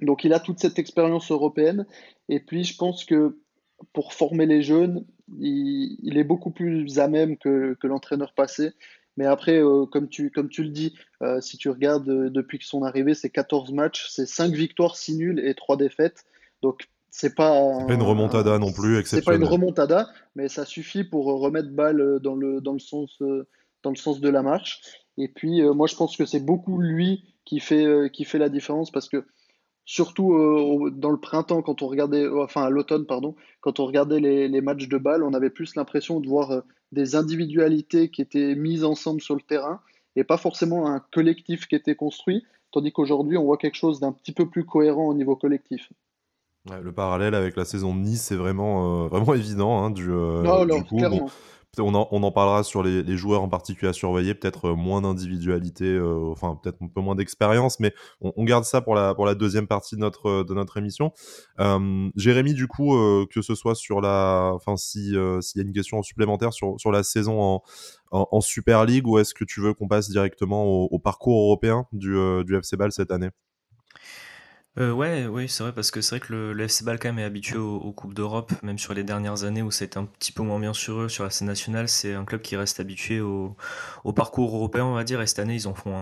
Donc 0.00 0.24
il 0.24 0.32
a 0.32 0.40
toute 0.40 0.58
cette 0.58 0.78
expérience 0.78 1.30
européenne. 1.30 1.86
Et 2.28 2.40
puis 2.40 2.64
je 2.64 2.76
pense 2.76 3.04
que 3.04 3.38
pour 3.92 4.12
former 4.12 4.46
les 4.46 4.62
jeunes, 4.62 5.04
il, 5.40 6.16
est 6.16 6.24
beaucoup 6.24 6.50
plus 6.50 6.98
à 6.98 7.08
même 7.08 7.36
que, 7.36 7.76
l'entraîneur 7.82 8.34
passé. 8.34 8.72
Mais 9.16 9.26
après, 9.26 9.62
euh, 9.62 9.84
comme, 9.84 10.08
tu, 10.08 10.30
comme 10.30 10.48
tu 10.48 10.62
le 10.62 10.70
dis, 10.70 10.94
euh, 11.22 11.40
si 11.42 11.58
tu 11.58 11.68
regardes 11.68 12.08
euh, 12.08 12.30
depuis 12.30 12.58
que 12.58 12.64
son 12.64 12.82
arrivée, 12.82 13.12
c'est 13.12 13.28
14 13.28 13.70
matchs, 13.72 14.08
c'est 14.08 14.26
5 14.26 14.52
victoires, 14.52 14.96
6 14.96 15.16
nuls 15.16 15.40
et 15.44 15.54
3 15.54 15.76
défaites. 15.76 16.24
Donc 16.62 16.88
c'est 17.10 17.34
pas, 17.34 17.84
pas 17.86 17.92
une 17.92 18.02
remontada 18.02 18.58
non 18.58 18.72
plus. 18.72 19.04
C'est 19.04 19.22
pas 19.22 19.34
une 19.34 19.44
remontada, 19.44 20.08
mais 20.34 20.48
ça 20.48 20.64
suffit 20.64 21.04
pour 21.04 21.26
remettre 21.26 21.68
balle 21.68 22.20
dans 22.22 22.36
le, 22.36 22.62
dans 22.62 22.72
le, 22.72 22.78
sens, 22.78 23.18
dans 23.82 23.90
le 23.90 23.96
sens 23.96 24.20
de 24.20 24.28
la 24.30 24.42
marche. 24.42 24.80
Et 25.18 25.28
puis, 25.28 25.62
euh, 25.62 25.74
moi, 25.74 25.86
je 25.86 25.96
pense 25.96 26.16
que 26.16 26.24
c'est 26.24 26.44
beaucoup 26.44 26.78
lui 26.78 27.24
qui 27.44 27.60
fait, 27.60 27.84
euh, 27.84 28.08
qui 28.08 28.24
fait 28.24 28.38
la 28.38 28.48
différence 28.48 28.90
parce 28.90 29.08
que, 29.08 29.24
surtout 29.84 30.34
euh, 30.34 30.90
dans 30.90 31.10
le 31.10 31.18
printemps, 31.18 31.62
quand 31.62 31.82
on 31.82 31.88
regardait, 31.88 32.26
enfin 32.28 32.62
à 32.62 32.70
l'automne, 32.70 33.04
pardon, 33.04 33.34
quand 33.60 33.80
on 33.80 33.86
regardait 33.86 34.20
les, 34.20 34.48
les, 34.48 34.60
matchs 34.60 34.88
de 34.88 34.98
balle, 34.98 35.22
on 35.22 35.34
avait 35.34 35.50
plus 35.50 35.74
l'impression 35.74 36.20
de 36.20 36.28
voir 36.28 36.62
des 36.92 37.16
individualités 37.16 38.08
qui 38.08 38.22
étaient 38.22 38.54
mises 38.54 38.84
ensemble 38.84 39.20
sur 39.20 39.34
le 39.34 39.40
terrain 39.40 39.80
et 40.14 40.24
pas 40.24 40.36
forcément 40.36 40.86
un 40.86 41.00
collectif 41.00 41.66
qui 41.66 41.74
était 41.74 41.96
construit. 41.96 42.44
Tandis 42.70 42.92
qu'aujourd'hui, 42.92 43.36
on 43.36 43.44
voit 43.44 43.58
quelque 43.58 43.76
chose 43.76 44.00
d'un 44.00 44.12
petit 44.12 44.32
peu 44.32 44.48
plus 44.48 44.64
cohérent 44.64 45.06
au 45.08 45.14
niveau 45.14 45.36
collectif. 45.36 45.92
le 46.70 46.92
parallèle 46.92 47.34
avec 47.34 47.56
la 47.56 47.64
saison 47.64 47.94
de 47.94 48.00
Nice, 48.00 48.22
c'est 48.22 48.36
vraiment, 48.36 49.06
vraiment 49.08 49.34
évident. 49.34 49.82
Hein, 49.82 49.90
du, 49.90 50.08
non, 50.08 50.64
du 50.64 50.84
coup, 50.84 50.96
clairement. 50.96 51.28
On 51.78 51.94
en, 51.94 52.30
parlera 52.32 52.64
sur 52.64 52.82
les, 52.82 53.16
joueurs 53.16 53.40
en 53.40 53.48
particulier 53.48 53.88
à 53.88 53.94
surveiller, 53.94 54.34
peut-être 54.34 54.66
euh, 54.72 54.74
moins 54.74 55.00
d'individualité, 55.00 55.86
euh, 55.86 56.30
enfin 56.30 56.60
peut-être 56.62 56.76
un 56.82 56.88
peu 56.88 57.00
moins 57.00 57.14
d'expérience, 57.14 57.80
mais 57.80 57.94
on, 58.20 58.44
garde 58.44 58.64
ça 58.64 58.82
pour 58.82 58.94
la, 58.94 59.14
pour 59.14 59.24
la 59.24 59.34
deuxième 59.34 59.66
partie 59.66 59.94
de 59.94 60.00
notre, 60.02 60.26
euh, 60.28 60.44
de 60.44 60.52
notre 60.52 60.76
émission. 60.76 61.14
Jérémy, 62.14 62.52
du 62.52 62.68
coup, 62.68 62.94
que 63.32 63.40
ce 63.40 63.54
soit 63.54 63.74
sur 63.74 64.02
la, 64.02 64.50
enfin 64.54 64.76
si 64.76 65.14
s'il 65.40 65.62
y 65.62 65.64
a 65.64 65.66
une 65.66 65.72
question 65.72 66.02
supplémentaire 66.02 66.52
sur, 66.52 66.78
sur 66.78 66.92
la 66.92 67.02
saison 67.02 67.62
en, 68.10 68.40
Super 68.42 68.84
League, 68.84 69.06
ou 69.08 69.18
est-ce 69.18 69.32
que 69.32 69.44
tu 69.44 69.62
veux 69.62 69.72
qu'on 69.72 69.88
passe 69.88 70.10
directement 70.10 70.64
au, 70.66 70.98
parcours 70.98 71.40
européen 71.42 71.86
du, 71.92 72.14
du 72.44 72.54
FC 72.54 72.76
Ball 72.76 72.92
cette 72.92 73.10
année? 73.10 73.30
Euh, 74.78 74.90
ouais, 74.90 75.26
oui, 75.26 75.48
c'est 75.50 75.62
vrai, 75.64 75.74
parce 75.74 75.90
que 75.90 76.00
c'est 76.00 76.16
vrai 76.16 76.26
que 76.26 76.32
le, 76.32 76.60
FC 76.64 76.82
Ball 76.84 76.98
est 77.02 77.22
habitué 77.22 77.58
aux, 77.58 77.92
Coupes 77.92 78.14
d'Europe, 78.14 78.52
même 78.62 78.78
sur 78.78 78.94
les 78.94 79.04
dernières 79.04 79.44
années 79.44 79.60
où 79.60 79.70
c'est 79.70 79.98
un 79.98 80.06
petit 80.06 80.32
peu 80.32 80.42
moins 80.42 80.58
bien 80.58 80.72
sur 80.72 81.00
eux, 81.00 81.08
sur 81.10 81.24
la 81.24 81.30
scène 81.30 81.48
nationale, 81.48 81.88
c'est 81.88 82.14
un 82.14 82.24
club 82.24 82.40
qui 82.40 82.56
reste 82.56 82.80
habitué 82.80 83.20
au, 83.20 83.54
parcours 84.16 84.56
européen, 84.56 84.86
on 84.86 84.94
va 84.94 85.04
dire, 85.04 85.20
et 85.20 85.26
cette 85.26 85.40
année 85.40 85.56
ils 85.56 85.68
en 85.68 85.74
font 85.74 85.94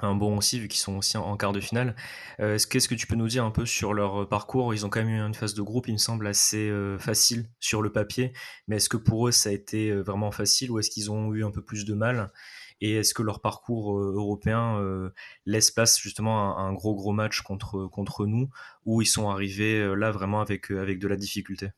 un, 0.00 0.14
bon 0.14 0.36
aussi, 0.36 0.60
vu 0.60 0.68
qu'ils 0.68 0.80
sont 0.80 0.96
aussi 0.98 1.16
en, 1.16 1.36
quart 1.38 1.52
de 1.52 1.60
finale. 1.60 1.96
Euh, 2.40 2.58
Qu'est-ce 2.68 2.88
que 2.88 2.94
tu 2.94 3.06
peux 3.06 3.14
nous 3.14 3.28
dire 3.28 3.44
un 3.44 3.50
peu 3.50 3.64
sur 3.64 3.94
leur 3.94 4.28
parcours? 4.28 4.74
Ils 4.74 4.84
ont 4.84 4.90
quand 4.90 5.00
même 5.00 5.08
eu 5.08 5.20
une 5.20 5.34
phase 5.34 5.54
de 5.54 5.62
groupe, 5.62 5.88
il 5.88 5.92
me 5.92 5.98
semble, 5.98 6.26
assez 6.26 6.68
euh, 6.68 6.98
facile 6.98 7.48
sur 7.58 7.80
le 7.80 7.90
papier, 7.90 8.32
mais 8.68 8.76
est-ce 8.76 8.90
que 8.90 8.98
pour 8.98 9.28
eux 9.28 9.32
ça 9.32 9.48
a 9.48 9.52
été 9.52 9.90
euh, 9.90 10.02
vraiment 10.02 10.30
facile 10.30 10.70
ou 10.72 10.78
est-ce 10.78 10.90
qu'ils 10.90 11.10
ont 11.10 11.32
eu 11.32 11.44
un 11.44 11.50
peu 11.50 11.62
plus 11.62 11.86
de 11.86 11.94
mal? 11.94 12.32
Et 12.82 12.96
est-ce 12.96 13.14
que 13.14 13.22
leur 13.22 13.40
parcours 13.40 13.96
euh, 13.96 14.12
européen 14.16 14.76
euh, 14.80 15.10
laisse 15.46 15.70
place 15.70 16.00
justement 16.00 16.58
à 16.58 16.62
un 16.62 16.72
gros 16.72 16.96
gros 16.96 17.12
match 17.12 17.40
contre, 17.40 18.26
nous, 18.26 18.48
où 18.84 19.00
ils 19.00 19.06
sont 19.06 19.30
arrivés 19.30 19.78
euh, 19.78 19.94
là 19.94 20.10
vraiment 20.10 20.40
avec, 20.40 20.70
de 20.70 21.08
la 21.08 21.16
difficulté? 21.16 21.68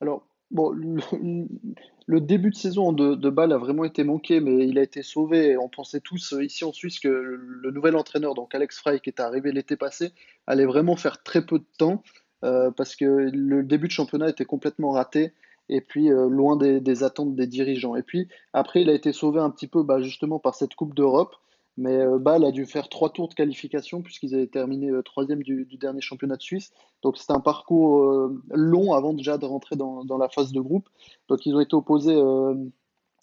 Alors, 0.00 0.26
le, 0.50 2.18
début 2.18 2.48
de 2.48 2.54
saison 2.54 2.94
de, 2.94 3.14
de 3.14 3.30
Bâle 3.30 3.52
a 3.52 3.58
vraiment 3.58 3.84
été 3.84 4.02
manqué, 4.02 4.40
mais 4.40 4.66
il 4.66 4.78
a 4.78 4.82
été 4.82 5.02
sauvé. 5.02 5.58
On 5.58 5.68
pensait 5.68 6.00
tous 6.00 6.34
ici 6.40 6.64
en 6.64 6.72
Suisse 6.72 6.98
que 6.98 7.08
le 7.08 7.70
nouvel 7.70 7.94
entraîneur, 7.94 8.32
donc 8.32 8.54
Alex 8.54 8.78
Frey, 8.78 9.00
qui 9.00 9.10
est 9.10 9.20
arrivé 9.20 9.52
l'été 9.52 9.76
passé, 9.76 10.12
allait 10.46 10.64
vraiment 10.64 10.96
faire 10.96 11.22
très 11.22 11.44
peu 11.44 11.58
de 11.58 11.66
temps. 11.76 12.02
parce 12.40 12.96
que 12.96 13.04
le 13.04 13.62
début 13.62 13.88
de 13.88 13.92
championnat 13.92 14.30
était 14.30 14.46
complètement 14.46 14.92
raté 14.92 15.34
et 15.70 15.80
puis 15.80 16.10
euh, 16.10 16.28
loin 16.28 16.56
des, 16.56 17.02
attentes 17.04 17.34
des 17.34 17.46
dirigeants. 17.46 17.96
Et 17.96 18.02
puis 18.02 18.28
après, 18.52 18.82
il 18.82 18.90
a 18.90 18.92
été 18.92 19.12
sauvé 19.12 19.40
un 19.40 19.50
petit 19.50 19.68
peu 19.68 19.82
bah, 19.82 20.02
justement 20.02 20.38
par 20.38 20.54
cette 20.54 20.74
Coupe 20.74 20.94
d'Europe, 20.94 21.36
mais 21.76 21.96
euh, 21.96 22.18
Bâle 22.18 22.44
a 22.44 22.50
dû 22.50 22.66
faire 22.66 22.88
trois 22.88 23.10
tours 23.10 23.28
de 23.28 23.34
qualification 23.34 24.02
puisqu'ils 24.02 24.34
avaient 24.34 24.48
terminé 24.48 24.90
euh, 24.90 25.02
troisième 25.02 25.42
du, 25.42 25.64
dernier 25.80 26.00
championnat 26.00 26.36
de 26.36 26.42
Suisse. 26.42 26.72
Donc 27.02 27.16
c'était 27.16 27.32
un 27.32 27.40
parcours 27.40 28.30
long 28.50 28.92
avant 28.92 29.14
déjà 29.14 29.38
de 29.38 29.46
rentrer 29.46 29.76
dans, 29.76 30.18
la 30.18 30.28
phase 30.28 30.52
de 30.52 30.60
groupe. 30.60 30.88
Donc 31.28 31.46
ils 31.46 31.54
ont 31.54 31.60
été 31.60 31.74
opposés 31.74 32.20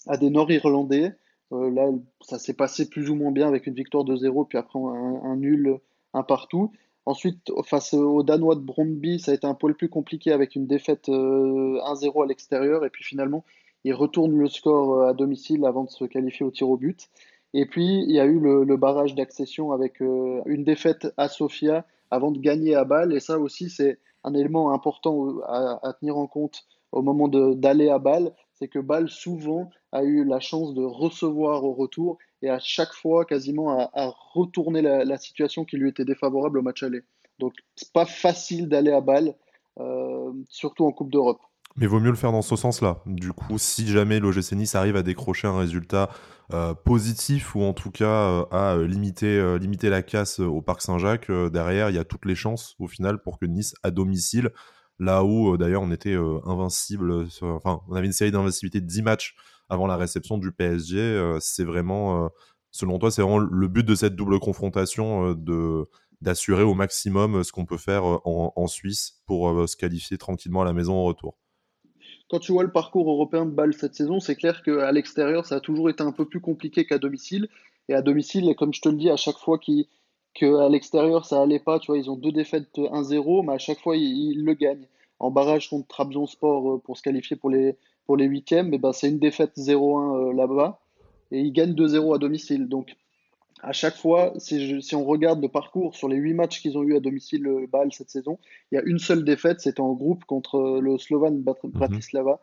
à 0.07 0.17
des 0.17 0.29
Nord-Irlandais. 0.31 1.11
là, 1.51 1.91
ça 2.21 2.39
s'est 2.39 2.55
passé 2.55 2.89
plus 2.89 3.09
ou 3.11 3.15
moins 3.15 3.31
bien 3.31 3.47
avec 3.47 3.67
une 3.67 3.75
victoire 3.75 4.05
de 4.05 4.15
0, 4.15 4.45
puis 4.45 4.57
après 4.57 4.79
un 4.79 5.35
nul, 5.35 5.79
un 6.15 6.23
partout. 6.23 6.71
Ensuite, 7.07 7.53
face 7.63 7.93
aux 7.93 8.21
Danois 8.21 8.55
de 8.55 8.59
Bromby, 8.59 9.21
ça 9.21 9.31
a 9.31 9.33
été 9.33 9.47
un 9.47 9.53
poil 9.53 9.75
plus 9.75 9.87
compliqué 9.87 10.33
avec 10.33 10.57
une 10.57 10.67
défaite 10.67 11.07
1-0 11.07 11.13
euh, 11.15 12.21
à 12.21 12.25
l'extérieur. 12.25 12.83
Et 12.83 12.89
puis 12.89 13.05
finalement, 13.05 13.45
ils 13.85 13.93
retournent 13.93 14.37
le 14.37 14.49
score 14.49 14.93
euh, 14.93 15.07
à 15.07 15.13
domicile 15.13 15.65
avant 15.65 15.85
de 15.85 15.89
se 15.89 16.03
qualifier 16.03 16.45
au 16.45 16.51
tir 16.51 16.69
au 16.69 16.75
but. 16.75 17.07
Et 17.53 17.65
puis, 17.65 18.03
il 18.03 18.11
y 18.11 18.19
a 18.19 18.25
eu 18.25 18.41
le, 18.41 18.75
barrage 18.75 19.15
d'accession 19.15 19.71
avec 19.71 20.01
euh, 20.01 20.41
une 20.47 20.65
défaite 20.65 21.07
à 21.15 21.29
Sofia 21.29 21.85
avant 22.11 22.29
de 22.29 22.39
gagner 22.39 22.75
à 22.75 22.83
Bâle. 22.83 23.13
Et 23.13 23.21
ça 23.21 23.39
aussi, 23.39 23.69
c'est 23.69 23.99
un 24.25 24.33
élément 24.33 24.73
important 24.73 25.39
à, 25.45 25.93
tenir 26.01 26.17
en 26.17 26.27
compte 26.27 26.65
au 26.91 27.01
moment 27.01 27.29
d'aller 27.29 27.87
à 27.87 27.99
Bâle. 27.99 28.33
C'est 28.55 28.67
que 28.67 28.79
Bâle, 28.79 29.07
souvent, 29.07 29.69
a 29.97 30.03
eu 30.03 30.23
la 30.23 30.39
chance 30.39 30.73
de 30.73 30.83
recevoir 30.83 31.63
au 31.63 31.73
retour 31.73 32.17
et 32.41 32.49
à 32.49 32.59
chaque 32.59 32.93
fois 32.93 33.25
quasiment 33.25 33.89
à, 33.93 34.13
retourner 34.33 34.81
la, 34.81 35.17
situation 35.17 35.65
qui 35.65 35.77
lui 35.77 35.89
était 35.89 36.05
défavorable 36.05 36.59
au 36.59 36.61
match 36.61 36.83
aller. 36.83 37.01
Donc 37.39 37.53
c'est 37.75 37.91
pas 37.91 38.05
facile 38.05 38.67
d'aller 38.67 38.91
à 38.91 39.01
balle, 39.01 39.35
euh, 39.79 40.31
surtout 40.49 40.85
en 40.85 40.91
Coupe 40.91 41.11
d'Europe. 41.11 41.39
Mais 41.75 41.85
vaut 41.85 41.99
mieux 41.99 42.09
le 42.09 42.15
faire 42.15 42.31
dans 42.31 42.41
ce 42.41 42.55
sens-là. 42.55 43.01
Du 43.05 43.33
coup, 43.33 43.59
si 43.59 43.87
jamais 43.87 44.19
l'OGC 44.19 44.53
Nice 44.53 44.73
arrive 44.73 44.95
à 44.95 45.03
décrocher 45.03 45.47
un 45.47 45.57
résultat 45.57 46.09
euh, 46.53 46.73
positif 46.73 47.55
ou 47.55 47.61
en 47.61 47.73
tout 47.73 47.91
cas 47.91 48.05
euh, 48.05 48.45
à 48.51 48.77
limiter, 48.77 49.59
limiter 49.59 49.89
la 49.89 50.01
casse 50.01 50.39
au 50.39 50.61
Parc 50.61 50.81
Saint-Jacques, 50.81 51.31
derrière, 51.31 51.89
il 51.89 51.95
y 51.95 51.99
a 51.99 52.03
toutes 52.03 52.25
les 52.25 52.35
chances 52.35 52.75
au 52.79 52.87
final 52.87 53.21
pour 53.21 53.37
que 53.37 53.45
Nice, 53.45 53.75
à 53.83 53.91
domicile, 53.91 54.51
là 54.97 55.23
où 55.23 55.55
d'ailleurs 55.57 55.83
on 55.83 55.91
était 55.91 56.15
invincible, 56.45 57.27
enfin 57.41 57.81
on 57.87 57.93
avait 57.93 58.07
une 58.07 58.13
série 58.13 58.31
d'invincibilité 58.31 58.81
de 58.81 58.87
10 58.87 59.03
matchs 59.03 59.35
avant 59.69 59.87
la 59.87 59.97
réception 59.97 60.37
du 60.37 60.51
PSG. 60.51 60.97
Euh, 60.99 61.37
c'est 61.39 61.63
vraiment, 61.63 62.25
euh, 62.25 62.27
selon 62.71 62.99
toi, 62.99 63.11
c'est 63.11 63.21
vraiment 63.21 63.39
le 63.39 63.67
but 63.67 63.85
de 63.85 63.95
cette 63.95 64.15
double 64.15 64.39
confrontation 64.39 65.29
euh, 65.29 65.35
de 65.35 65.85
d'assurer 66.19 66.63
au 66.63 66.73
maximum 66.73 67.43
ce 67.43 67.51
qu'on 67.51 67.67
peut 67.67 67.77
faire 67.77 68.03
en, 68.03 68.65
Suisse 68.65 69.21
pour 69.27 69.69
se 69.69 69.77
qualifier 69.77 70.17
tranquillement 70.17 70.63
à 70.63 70.65
la 70.65 70.73
maison 70.73 70.95
au 70.95 71.03
retour? 71.03 71.37
Quand 72.27 72.39
tu 72.39 72.53
vois 72.53 72.63
le 72.63 72.71
parcours 72.71 73.07
européen 73.07 73.45
de 73.45 73.51
Bâle 73.51 73.75
cette 73.75 73.93
saison, 73.93 74.19
c'est 74.19 74.35
clair 74.35 74.63
qu'à 74.63 74.91
l'extérieur, 74.91 75.45
ça 75.45 75.57
a 75.57 75.59
toujours 75.59 75.91
été 75.91 76.01
un 76.01 76.11
peu 76.11 76.25
plus 76.25 76.41
compliqué 76.41 76.87
qu'à 76.87 76.97
domicile. 76.97 77.49
Et 77.87 77.93
à 77.93 78.01
domicile, 78.01 78.51
comme 78.57 78.73
je 78.73 78.81
te 78.81 78.89
le 78.89 78.95
dis, 78.95 79.11
à 79.11 79.15
chaque 79.15 79.37
fois 79.37 79.59
qu'à 79.59 80.69
l'extérieur, 80.69 81.23
ça 81.23 81.39
allait 81.39 81.59
pas, 81.59 81.77
tu 81.77 81.91
vois, 81.91 81.99
ils 81.99 82.09
ont 82.09 82.15
deux 82.15 82.31
défaites 82.31 82.75
1-0, 82.75 83.45
mais 83.45 83.53
à 83.53 83.59
chaque 83.59 83.79
fois, 83.79 83.95
ils, 83.95 84.43
le 84.43 84.55
gagnent. 84.55 84.87
En 85.19 85.29
barrage 85.29 85.69
contre 85.69 85.87
Trabzonspor 85.87 86.81
pour 86.81 86.97
se 86.97 87.03
qualifier 87.03 87.35
pour 87.35 87.51
les, 87.51 87.77
pour 88.07 88.17
les 88.17 88.25
huitièmes, 88.25 88.75
ben, 88.75 88.93
c'est 88.93 89.09
une 89.09 89.19
défaite 89.19 89.51
0-1 89.57 90.29
euh, 90.29 90.33
là-bas 90.33 90.79
et 91.31 91.41
ils 91.41 91.51
gagnent 91.51 91.73
2-0 91.73 92.15
à 92.15 92.17
domicile. 92.17 92.67
Donc 92.67 92.95
à 93.61 93.73
chaque 93.73 93.97
fois, 93.97 94.33
si, 94.37 94.81
si, 94.81 94.95
on 94.95 95.03
regarde 95.03 95.41
le 95.41 95.49
parcours 95.49 95.95
sur 95.95 96.07
les 96.07 96.15
huit 96.15 96.33
matchs 96.33 96.61
qu'ils 96.61 96.77
ont 96.77 96.83
eu 96.83 96.95
à 96.95 96.99
domicile 96.99 97.43
le 97.43 97.63
euh, 97.63 97.67
Bâle 97.67 97.91
cette 97.91 98.09
saison, 98.09 98.39
il 98.71 98.75
y 98.75 98.77
a 98.77 98.83
une 98.85 98.97
seule 98.97 99.25
défaite, 99.25 99.59
c'était 99.59 99.81
en 99.81 99.93
groupe 99.93 100.23
contre 100.25 100.55
euh, 100.55 100.79
le 100.79 100.97
Slovan 100.97 101.35
mhm. 101.35 101.71
Bratislava, 101.71 102.39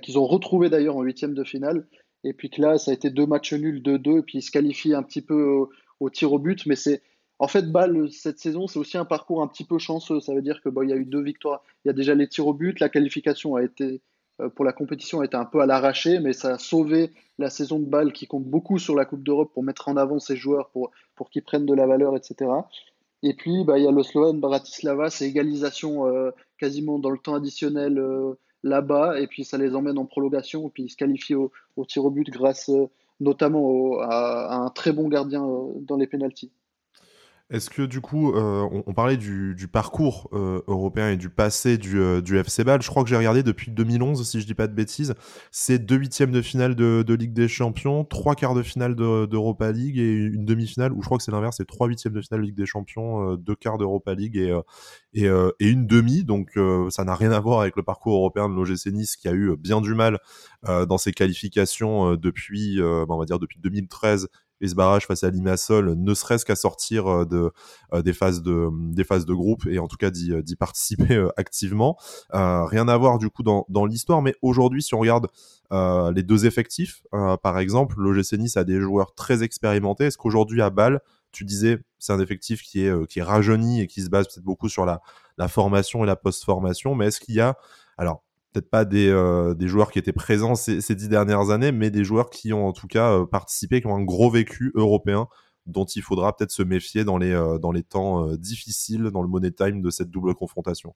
qu'ils 0.00 0.18
ont 0.18 0.26
retrouvé 0.26 0.70
d'ailleurs 0.70 0.96
en 0.96 1.02
huitième 1.02 1.34
de 1.34 1.42
finale. 1.42 1.86
Et 2.22 2.32
puis 2.32 2.50
que 2.50 2.62
là, 2.62 2.78
ça 2.78 2.92
a 2.92 2.94
été 2.94 3.10
deux 3.10 3.26
matchs 3.26 3.54
nuls, 3.54 3.82
2-2, 3.82 4.18
et 4.18 4.22
puis 4.22 4.38
il 4.38 4.42
se 4.42 4.52
qualifie 4.52 4.94
un 4.94 5.02
petit 5.02 5.22
peu 5.22 5.66
au, 5.98 6.10
tir 6.10 6.32
au 6.32 6.38
but. 6.38 6.64
Mais 6.66 6.76
c'est. 6.76 7.02
En 7.40 7.48
fait, 7.48 7.72
Bâle, 7.72 8.12
cette 8.12 8.38
saison, 8.38 8.66
c'est 8.66 8.78
aussi 8.78 8.98
un 8.98 9.06
parcours 9.06 9.42
un 9.42 9.48
petit 9.48 9.64
peu 9.64 9.78
chanceux. 9.78 10.20
Ça 10.20 10.34
veut 10.34 10.42
dire 10.42 10.60
que 10.62 10.68
bon, 10.68 10.82
il 10.82 10.90
y 10.90 10.92
a 10.92 10.96
eu 10.96 11.06
deux 11.06 11.22
victoires. 11.22 11.64
Il 11.84 11.88
y 11.88 11.90
a 11.90 11.94
déjà 11.94 12.14
les 12.14 12.28
tirs 12.28 12.46
au 12.46 12.52
but. 12.52 12.78
La 12.78 12.90
qualification 12.90 13.56
a 13.56 13.64
été, 13.64 13.84
euh, 13.84 14.00
pour 14.54 14.64
la 14.64 14.72
compétition, 14.72 15.20
a 15.20 15.24
été 15.24 15.36
un 15.36 15.44
peu 15.44 15.60
à 15.60 15.66
l'arraché, 15.66 16.20
mais 16.20 16.32
ça 16.32 16.54
a 16.54 16.58
sauvé 16.58 17.10
la 17.38 17.50
saison 17.50 17.78
de 17.78 17.84
Bâle 17.84 18.12
qui 18.12 18.26
compte 18.26 18.44
beaucoup 18.44 18.78
sur 18.78 18.94
la 18.94 19.04
Coupe 19.04 19.22
d'Europe 19.22 19.52
pour 19.52 19.62
mettre 19.62 19.88
en 19.88 19.96
avant 19.96 20.18
ses 20.18 20.36
joueurs, 20.36 20.70
pour, 20.70 20.90
pour 21.16 21.30
qu'ils 21.30 21.42
prennent 21.42 21.66
de 21.66 21.74
la 21.74 21.86
valeur, 21.86 22.16
etc. 22.16 22.50
Et 23.22 23.34
puis, 23.34 23.64
bah, 23.64 23.78
il 23.78 23.84
y 23.84 23.88
a 23.88 23.90
le 23.90 24.02
Slovan 24.02 24.38
Bratislava, 24.38 25.10
c'est 25.10 25.26
égalisation 25.26 26.06
euh, 26.06 26.30
quasiment 26.58 26.98
dans 26.98 27.10
le 27.10 27.18
temps 27.18 27.34
additionnel. 27.34 27.98
Euh, 27.98 28.34
là-bas, 28.62 29.18
et 29.20 29.26
puis 29.26 29.44
ça 29.44 29.58
les 29.58 29.74
emmène 29.74 29.98
en 29.98 30.06
prolongation, 30.06 30.68
puis 30.68 30.84
ils 30.84 30.90
se 30.90 30.96
qualifient 30.96 31.34
au, 31.34 31.50
tir 31.86 32.04
au 32.04 32.10
but 32.10 32.28
grâce 32.30 32.68
euh, 32.68 32.86
notamment 33.20 33.98
à, 34.00 34.54
un 34.54 34.70
très 34.70 34.92
bon 34.92 35.08
gardien 35.08 35.44
euh, 35.44 35.72
dans 35.80 35.96
les 35.96 36.06
pénalties. 36.06 36.50
Est-ce 37.50 37.68
que 37.68 37.82
du 37.82 38.00
coup, 38.00 38.32
euh, 38.32 38.68
on, 38.86 38.94
parlait 38.94 39.16
du, 39.16 39.56
parcours 39.72 40.28
euh, 40.32 40.62
européen 40.68 41.10
et 41.10 41.16
du 41.16 41.30
passé 41.30 41.78
du, 41.78 41.98
euh, 41.98 42.22
FC 42.24 42.62
Bâle. 42.62 42.80
Je 42.80 42.88
crois 42.88 43.02
que 43.02 43.08
j'ai 43.08 43.16
regardé 43.16 43.42
depuis 43.42 43.72
2011, 43.72 44.24
si 44.24 44.40
je 44.40 44.46
dis 44.46 44.54
pas 44.54 44.68
de 44.68 44.72
bêtises. 44.72 45.14
C'est 45.50 45.80
deux 45.80 45.96
huitièmes 45.96 46.30
de 46.30 46.42
finale 46.42 46.76
de, 46.76 47.12
Ligue 47.12 47.32
des 47.32 47.48
Champions, 47.48 48.04
trois 48.04 48.36
quarts 48.36 48.54
de 48.54 48.62
finale 48.62 48.94
d'Europa 48.94 49.72
League 49.72 49.98
et 49.98 50.12
une 50.26 50.44
demi-finale, 50.44 50.92
ou 50.92 51.02
je 51.02 51.06
crois 51.06 51.18
que 51.18 51.24
c'est 51.24 51.32
l'inverse, 51.32 51.56
c'est 51.56 51.66
trois 51.66 51.88
huitièmes 51.88 52.12
de 52.12 52.20
finale 52.22 52.42
de 52.42 52.46
Ligue 52.46 52.56
des 52.56 52.66
Champions, 52.66 53.34
deux 53.34 53.56
quarts 53.56 53.78
d'Europa 53.78 54.14
League 54.14 54.36
et, 54.36 55.26
une 55.58 55.86
demi. 55.88 56.22
Donc 56.22 56.56
ça 56.90 57.04
n'a 57.04 57.16
rien 57.16 57.32
à 57.32 57.40
voir 57.40 57.60
avec 57.60 57.74
le 57.74 57.82
parcours 57.82 58.14
européen 58.14 58.48
de 58.48 58.54
l'OGC 58.54 58.92
Nice 58.92 59.16
qui 59.16 59.26
a 59.26 59.32
eu 59.32 59.56
bien 59.56 59.80
du 59.80 59.94
mal 59.94 60.20
dans 60.62 60.98
ses 60.98 61.10
qualifications 61.12 62.14
depuis, 62.14 62.76
ben, 62.78 63.06
on 63.08 63.18
va 63.18 63.24
dire 63.24 63.40
depuis 63.40 63.58
2013 63.58 64.28
et 64.60 64.68
ce 64.68 64.74
barrage 64.74 65.06
face 65.06 65.24
à 65.24 65.30
Limassol, 65.30 65.94
ne 65.94 66.14
serait-ce 66.14 66.44
qu'à 66.44 66.56
sortir 66.56 67.06
euh, 67.06 67.24
de, 67.24 67.50
euh, 67.92 68.02
des, 68.02 68.12
phases 68.12 68.42
de, 68.42 68.68
des 68.92 69.04
phases 69.04 69.24
de 69.24 69.34
groupe 69.34 69.66
et 69.66 69.78
en 69.78 69.88
tout 69.88 69.96
cas 69.96 70.10
d'y 70.10 70.32
euh, 70.32 70.42
participer 70.58 71.26
activement. 71.36 71.96
rien 72.32 72.88
à 72.88 72.96
voir 72.96 73.18
du 73.18 73.30
coup 73.30 73.42
dans, 73.42 73.64
dans 73.68 73.86
l'histoire, 73.86 74.22
mais 74.22 74.34
aujourd'hui, 74.42 74.82
si 74.82 74.94
on 74.94 74.98
regarde 74.98 75.28
les 75.70 76.22
deux 76.22 76.46
effectifs, 76.46 77.02
par 77.42 77.58
exemple, 77.58 77.96
l'OGC 77.98 78.32
Nice 78.38 78.56
a 78.56 78.64
des 78.64 78.80
joueurs 78.80 79.14
très 79.14 79.42
expérimentés. 79.42 80.06
Est-ce 80.06 80.18
qu'aujourd'hui 80.18 80.60
à 80.62 80.70
Bâle, 80.70 81.00
tu 81.30 81.44
disais, 81.44 81.78
c'est 81.98 82.12
un 82.12 82.20
effectif 82.20 82.62
qui 82.62 82.84
est, 82.84 83.06
qui 83.06 83.20
est 83.20 83.22
rajeuni 83.22 83.80
et 83.80 83.86
qui 83.86 84.02
se 84.02 84.10
base 84.10 84.26
peut-être 84.26 84.44
beaucoup 84.44 84.68
sur 84.68 84.84
la, 84.84 85.00
la 85.38 85.48
formation 85.48 86.02
et 86.02 86.06
la 86.06 86.16
post-formation, 86.16 86.94
mais 86.94 87.06
est-ce 87.06 87.20
qu'il 87.20 87.36
y 87.36 87.40
a, 87.40 87.56
alors 87.96 88.24
peut-être 88.52 88.70
pas 88.70 88.84
des, 88.84 89.08
euh, 89.08 89.54
des, 89.54 89.68
joueurs 89.68 89.90
qui 89.92 89.98
étaient 89.98 90.12
présents 90.12 90.54
ces, 90.54 90.80
ces, 90.80 90.94
dix 90.94 91.08
dernières 91.08 91.50
années, 91.50 91.72
mais 91.72 91.90
des 91.90 92.04
joueurs 92.04 92.30
qui 92.30 92.52
ont 92.52 92.66
en 92.66 92.72
tout 92.72 92.86
cas 92.86 93.12
euh, 93.12 93.26
participé, 93.26 93.80
qui 93.80 93.86
ont 93.86 93.94
un 93.94 94.04
gros 94.04 94.30
vécu 94.30 94.72
européen 94.74 95.28
dont 95.66 95.84
il 95.84 96.02
faudra 96.02 96.34
peut-être 96.34 96.50
se 96.50 96.62
méfier 96.62 97.04
dans 97.04 97.18
les, 97.18 97.32
euh, 97.32 97.58
dans 97.58 97.70
les 97.70 97.82
temps 97.82 98.34
difficiles, 98.36 99.10
dans 99.12 99.22
le 99.22 99.28
money 99.28 99.52
time 99.52 99.82
de 99.82 99.90
cette 99.90 100.10
double 100.10 100.34
confrontation. 100.34 100.94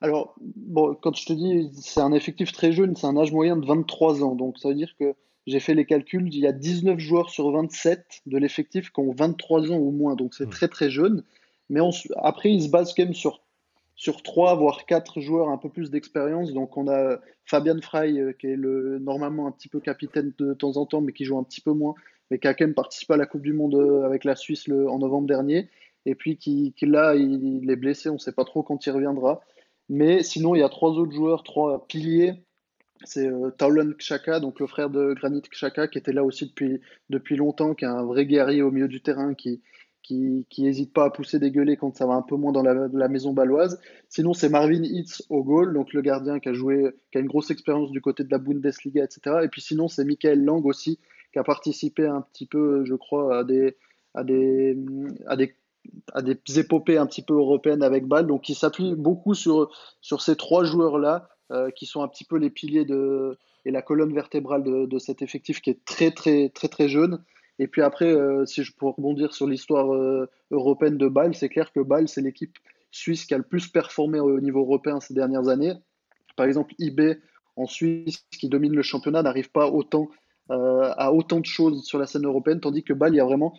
Alors, 0.00 0.34
bon, 0.40 0.94
quand 1.00 1.14
je 1.16 1.26
te 1.26 1.32
dis 1.32 1.70
c'est 1.80 2.00
un 2.00 2.12
effectif 2.12 2.52
très 2.52 2.72
jeune, 2.72 2.96
c'est 2.96 3.06
un 3.06 3.16
âge 3.16 3.32
moyen 3.32 3.56
de 3.56 3.66
23 3.66 4.22
ans, 4.24 4.34
donc 4.34 4.58
ça 4.58 4.68
veut 4.68 4.74
dire 4.74 4.94
que 4.98 5.14
j'ai 5.46 5.60
fait 5.60 5.74
les 5.74 5.84
calculs, 5.84 6.28
il 6.32 6.38
y 6.38 6.46
a 6.46 6.52
19 6.52 6.98
joueurs 6.98 7.30
sur 7.30 7.50
27 7.50 8.22
de 8.26 8.38
l'effectif 8.38 8.90
qui 8.90 9.00
ont 9.00 9.12
23 9.12 9.72
ans 9.72 9.78
ou 9.78 9.90
moins, 9.90 10.14
donc 10.14 10.34
c'est 10.34 10.46
mmh. 10.46 10.50
très 10.50 10.68
très 10.68 10.90
jeune. 10.90 11.24
Mais 11.68 11.80
après, 12.16 12.52
ils 12.52 12.64
se 12.64 12.68
basent 12.68 12.94
quand 12.94 13.04
même 13.04 13.14
sur 13.14 13.42
sur 14.02 14.20
trois, 14.24 14.56
voire 14.56 14.84
quatre 14.84 15.20
joueurs 15.20 15.48
un 15.50 15.58
peu 15.58 15.68
plus 15.68 15.92
d'expérience. 15.92 16.52
Donc 16.52 16.76
on 16.76 16.88
a 16.88 17.20
Fabian 17.44 17.80
Frey, 17.80 18.18
euh, 18.18 18.32
qui 18.32 18.48
est 18.48 18.56
le, 18.56 18.98
normalement 18.98 19.46
un 19.46 19.52
petit 19.52 19.68
peu 19.68 19.78
capitaine 19.78 20.32
de 20.40 20.54
temps 20.54 20.76
en 20.76 20.86
temps, 20.86 21.00
mais 21.00 21.12
qui 21.12 21.24
joue 21.24 21.38
un 21.38 21.44
petit 21.44 21.60
peu 21.60 21.70
moins, 21.70 21.94
mais 22.28 22.40
qui 22.40 22.48
a 22.48 22.54
quand 22.54 22.64
même 22.64 22.74
participé 22.74 23.14
à 23.14 23.16
la 23.16 23.26
Coupe 23.26 23.42
du 23.42 23.52
Monde 23.52 23.76
euh, 23.76 24.02
avec 24.02 24.24
la 24.24 24.34
Suisse 24.34 24.66
le, 24.66 24.90
en 24.90 24.98
novembre 24.98 25.28
dernier. 25.28 25.68
Et 26.04 26.16
puis 26.16 26.36
qui, 26.36 26.74
là, 26.80 27.14
il, 27.14 27.70
est 27.70 27.76
blessé, 27.76 28.08
on 28.08 28.14
ne 28.14 28.18
sait 28.18 28.32
pas 28.32 28.44
trop 28.44 28.64
quand 28.64 28.84
il 28.84 28.90
reviendra. 28.90 29.40
Mais 29.88 30.24
sinon, 30.24 30.56
il 30.56 30.58
y 30.58 30.64
a 30.64 30.68
trois 30.68 30.90
autres 30.90 31.12
joueurs, 31.12 31.44
trois 31.44 31.86
piliers. 31.86 32.34
C'est 33.04 33.28
euh, 33.28 33.50
Taulan 33.50 33.92
Kshaka, 33.92 34.40
donc 34.40 34.58
le 34.58 34.66
frère 34.66 34.90
de 34.90 35.14
Granit 35.14 35.42
Kshaka, 35.42 35.86
qui 35.86 35.98
était 35.98 36.12
là 36.12 36.24
aussi 36.24 36.46
depuis, 36.46 36.80
depuis 37.08 37.36
longtemps, 37.36 37.74
qui 37.76 37.84
est 37.84 37.88
un 37.88 38.02
vrai 38.02 38.26
guerrier 38.26 38.62
au 38.62 38.72
milieu 38.72 38.88
du 38.88 39.00
terrain, 39.00 39.34
qui, 39.34 39.62
qui 40.02 40.46
n'hésite 40.58 40.92
pas 40.92 41.04
à 41.04 41.10
pousser 41.10 41.38
des 41.38 41.50
gueulets 41.50 41.76
quand 41.76 41.96
ça 41.96 42.06
va 42.06 42.14
un 42.14 42.22
peu 42.22 42.36
moins 42.36 42.52
dans 42.52 42.62
la, 42.62 43.08
maison 43.08 43.32
baloise. 43.32 43.80
Sinon, 44.08 44.34
c'est 44.34 44.48
Marvin 44.48 44.82
Hitz 44.82 45.22
au 45.30 45.42
goal, 45.42 45.72
donc 45.72 45.92
le 45.92 46.02
gardien 46.02 46.40
qui 46.40 46.48
a 46.48 46.52
joué, 46.52 46.90
qui 47.10 47.18
a 47.18 47.20
une 47.20 47.28
grosse 47.28 47.50
expérience 47.50 47.90
du 47.90 48.00
côté 48.00 48.24
de 48.24 48.30
la 48.30 48.38
Bundesliga, 48.38 49.04
etc. 49.04 49.36
Et 49.44 49.48
puis 49.48 49.60
sinon, 49.60 49.88
c'est 49.88 50.04
Michael 50.04 50.44
Lang 50.44 50.64
aussi, 50.66 50.98
qui 51.32 51.38
a 51.38 51.44
participé 51.44 52.06
un 52.06 52.20
petit 52.20 52.46
peu, 52.46 52.84
je 52.84 52.94
crois, 52.94 53.38
à 53.38 53.44
des, 53.44 53.76
à 54.14 54.24
des, 54.24 54.76
à 55.26 55.36
des, 55.36 55.54
à 56.12 56.22
des 56.22 56.36
épopées 56.58 56.98
un 56.98 57.06
petit 57.06 57.22
peu 57.22 57.34
européennes 57.34 57.82
avec 57.82 58.06
Bâle. 58.06 58.26
Donc, 58.26 58.48
il 58.48 58.54
s'appuie 58.54 58.94
beaucoup 58.94 59.34
sur, 59.34 59.70
sur 60.00 60.20
ces 60.20 60.36
trois 60.36 60.64
joueurs-là, 60.64 61.28
euh, 61.52 61.70
qui 61.70 61.86
sont 61.86 62.02
un 62.02 62.08
petit 62.08 62.24
peu 62.24 62.38
les 62.38 62.50
piliers 62.50 62.84
de, 62.84 63.38
et 63.64 63.70
la 63.70 63.82
colonne 63.82 64.14
vertébrale 64.14 64.62
de, 64.62 64.86
de 64.86 64.98
cet 64.98 65.22
effectif 65.22 65.60
qui 65.60 65.70
est 65.70 65.84
très, 65.84 66.10
très, 66.10 66.48
très, 66.48 66.68
très 66.68 66.88
jeune. 66.88 67.22
Et 67.62 67.68
puis 67.68 67.80
après, 67.80 68.12
euh, 68.12 68.44
si 68.44 68.64
je 68.64 68.72
peux 68.74 68.86
rebondir 68.86 69.32
sur 69.32 69.46
l'histoire 69.46 69.94
euh, 69.94 70.28
européenne 70.50 70.98
de 70.98 71.06
Bâle, 71.06 71.36
c'est 71.36 71.48
clair 71.48 71.72
que 71.72 71.78
Bâle, 71.78 72.08
c'est 72.08 72.20
l'équipe 72.20 72.58
suisse 72.90 73.24
qui 73.24 73.34
a 73.34 73.38
le 73.38 73.44
plus 73.44 73.68
performé 73.68 74.18
au 74.18 74.40
niveau 74.40 74.62
européen 74.62 74.98
ces 74.98 75.14
dernières 75.14 75.46
années. 75.46 75.74
Par 76.34 76.46
exemple, 76.46 76.74
IB 76.80 77.20
en 77.54 77.66
Suisse, 77.66 78.26
qui 78.32 78.48
domine 78.48 78.74
le 78.74 78.82
championnat, 78.82 79.22
n'arrive 79.22 79.52
pas 79.52 79.68
autant 79.68 80.08
euh, 80.50 80.92
à 80.96 81.12
autant 81.12 81.38
de 81.38 81.46
choses 81.46 81.84
sur 81.84 82.00
la 82.00 82.06
scène 82.06 82.26
européenne, 82.26 82.58
tandis 82.58 82.82
que 82.82 82.92
Bâle, 82.92 83.14
il 83.14 83.18
y 83.18 83.20
a 83.20 83.24
vraiment, 83.24 83.54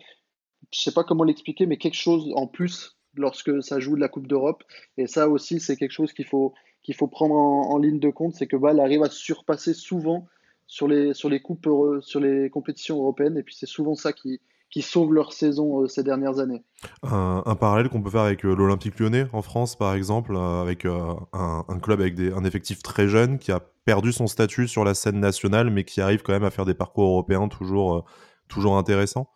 je 0.70 0.80
ne 0.80 0.82
sais 0.82 0.92
pas 0.92 1.04
comment 1.04 1.24
l'expliquer, 1.24 1.64
mais 1.64 1.78
quelque 1.78 1.96
chose 1.96 2.30
en 2.34 2.46
plus 2.46 2.98
lorsque 3.14 3.62
ça 3.62 3.80
joue 3.80 3.96
de 3.96 4.02
la 4.02 4.08
Coupe 4.08 4.26
d'Europe. 4.26 4.64
Et 4.98 5.06
ça 5.06 5.30
aussi, 5.30 5.60
c'est 5.60 5.76
quelque 5.76 5.92
chose 5.92 6.12
qu'il 6.12 6.26
faut, 6.26 6.52
qu'il 6.82 6.94
faut 6.94 7.08
prendre 7.08 7.36
en, 7.36 7.70
en, 7.70 7.78
ligne 7.78 8.00
de 8.00 8.10
compte, 8.10 8.34
c'est 8.34 8.46
que 8.46 8.58
Bâle 8.58 8.80
arrive 8.80 9.02
à 9.02 9.08
surpasser 9.08 9.72
souvent 9.72 10.26
sur 10.66 10.88
les, 10.88 11.14
sur 11.14 11.28
les 11.28 11.40
coupes, 11.40 11.68
sur 12.00 12.20
les 12.20 12.50
compétitions 12.50 12.98
européennes. 12.98 13.36
Et 13.36 13.42
puis 13.42 13.54
c'est 13.54 13.66
souvent 13.66 13.94
ça 13.94 14.12
qui, 14.12 14.40
qui 14.74 14.82
sauve 14.82 15.14
leur 15.14 15.32
saison 15.32 15.82
euh, 15.82 15.86
ces 15.86 16.02
dernières 16.02 16.40
années. 16.40 16.64
Un, 17.04 17.54
parallèle 17.54 17.88
qu'on 17.88 18.02
peut 18.02 18.10
faire 18.10 18.22
avec 18.22 18.44
euh, 18.44 18.56
l'Olympique 18.56 18.98
lyonnais 18.98 19.28
en 19.32 19.40
France, 19.40 19.76
par 19.76 19.94
exemple, 19.94 20.34
euh, 20.34 20.62
avec 20.62 20.84
un, 20.84 21.78
club 21.80 22.00
avec 22.00 22.16
des, 22.16 22.32
un 22.32 22.42
effectif 22.42 22.82
très 22.82 23.06
jeune 23.06 23.38
qui 23.38 23.52
a 23.52 23.60
perdu 23.84 24.10
son 24.10 24.26
statut 24.26 24.66
sur 24.66 24.84
la 24.84 24.94
scène 24.94 25.20
nationale, 25.20 25.70
mais 25.70 25.84
qui 25.84 26.00
arrive 26.00 26.22
quand 26.22 26.32
même 26.32 26.42
à 26.42 26.50
faire 26.50 26.64
des 26.64 26.74
parcours 26.74 27.06
européens 27.06 27.46
toujours, 27.46 28.04
toujours 28.48 28.76
intéressants? 28.76 29.28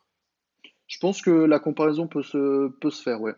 Je 0.88 0.98
pense 0.98 1.22
que 1.22 1.30
la 1.30 1.60
comparaison 1.60 2.08
peut 2.08 2.24
se, 2.24 2.68
peut 2.80 2.90
se 2.90 3.00
faire, 3.00 3.20
ouais. 3.20 3.34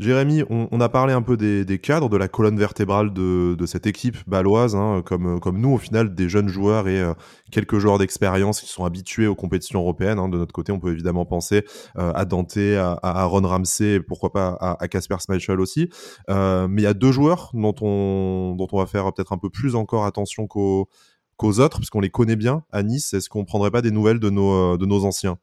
Jérémy, 0.00 0.42
on, 0.50 0.80
a 0.80 0.88
parlé 0.88 1.12
un 1.12 1.22
peu 1.22 1.36
des, 1.36 1.78
cadres, 1.78 2.08
de 2.08 2.16
la 2.16 2.26
colonne 2.26 2.58
vertébrale 2.58 3.12
de, 3.12 3.64
cette 3.66 3.86
équipe 3.86 4.16
baloise, 4.26 4.74
hein, 4.74 5.02
comme, 5.04 5.58
nous, 5.58 5.72
au 5.72 5.78
final, 5.78 6.14
des 6.14 6.28
jeunes 6.28 6.48
joueurs 6.48 6.88
et 6.88 7.00
euh, 7.00 7.14
quelques 7.52 7.78
joueurs 7.78 7.98
d'expérience 7.98 8.60
qui 8.60 8.66
sont 8.66 8.84
habitués 8.84 9.28
aux 9.28 9.36
compétitions 9.36 9.80
européennes. 9.80 10.18
Hein. 10.18 10.28
De 10.28 10.36
notre 10.36 10.52
côté, 10.52 10.72
on 10.72 10.80
peut 10.80 10.90
évidemment 10.90 11.26
penser 11.26 11.64
euh, 11.96 12.12
à 12.12 12.24
Dante, 12.24 12.56
à, 12.56 12.98
Aaron 13.02 13.46
Ramsey, 13.46 14.00
pourquoi 14.00 14.32
pas 14.32 14.76
à 14.80 14.88
Casper 14.88 15.16
Schmeichel 15.24 15.60
aussi. 15.60 15.88
Euh, 16.28 16.66
mais 16.68 16.82
il 16.82 16.84
y 16.84 16.88
a 16.88 16.94
deux 16.94 17.12
joueurs 17.12 17.50
dont 17.54 17.74
on, 17.80 18.56
va 18.76 18.86
faire 18.86 19.12
peut-être 19.12 19.32
un 19.32 19.38
peu 19.38 19.50
plus 19.50 19.76
encore 19.76 20.06
attention 20.06 20.48
qu'aux 20.48 20.88
autres, 21.40 21.78
puisqu'on 21.78 22.00
les 22.00 22.10
connaît 22.10 22.36
bien 22.36 22.64
à 22.72 22.82
Nice. 22.82 23.14
Est-ce 23.14 23.28
qu'on 23.28 23.44
prendrait 23.44 23.70
pas 23.70 23.82
des 23.82 23.92
nouvelles 23.92 24.18
de 24.18 24.30
nos 24.30 25.04
anciens? 25.04 25.38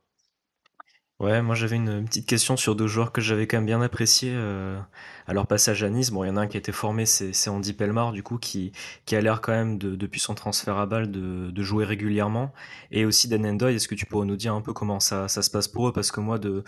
Ouais, 1.22 1.44
moi 1.44 1.54
j'avais 1.54 1.76
une 1.76 2.04
petite 2.06 2.26
question 2.26 2.58
sur 2.58 2.76
deux 2.76 2.88
joueurs 2.88 3.12
que 3.12 3.22
j'avais 3.22 3.46
quand 3.46 3.58
même 3.58 3.68
bien 3.68 3.80
appréciés 3.84 4.32
euh, 4.34 4.80
à 5.28 5.34
leur 5.34 5.46
passage 5.46 5.84
à 5.84 5.90
Nice. 5.92 6.10
Bon, 6.10 6.24
il 6.24 6.30
y 6.30 6.32
en 6.32 6.36
a 6.38 6.42
un 6.42 6.48
qui 6.48 6.58
a 6.58 6.60
été 6.60 6.72
formé, 6.72 7.06
c'est 7.06 7.48
Andy 7.48 7.74
Pelmar, 7.74 8.12
du 8.12 8.24
coup, 8.24 8.40
qui, 8.40 8.72
a 9.12 9.22
l'air 9.22 9.40
quand 9.40 9.52
même, 9.52 9.78
de, 9.78 9.96
depuis 9.96 10.20
son 10.20 10.34
transfert 10.34 10.80
à 10.80 10.88
balle, 10.88 11.12
de, 11.12 11.52
de 11.52 11.62
jouer 11.62 11.86
régulièrement. 11.86 12.54
Et 12.90 13.06
aussi 13.06 13.28
Dan 13.28 13.46
Endoy, 13.46 13.76
est-ce 13.76 13.88
que 13.88 13.94
tu 13.94 14.08
pourrais 14.08 14.26
nous 14.26 14.36
dire 14.36 14.56
un 14.56 14.62
peu 14.62 14.74
comment 14.74 15.00
ça, 15.00 15.28
ça 15.28 15.44
se 15.44 15.52
passe 15.52 15.68
pour 15.68 15.90
eux? 15.90 15.94
Parce 15.94 16.12
que 16.12 16.22
moi, 16.22 16.40
de, 16.40 16.64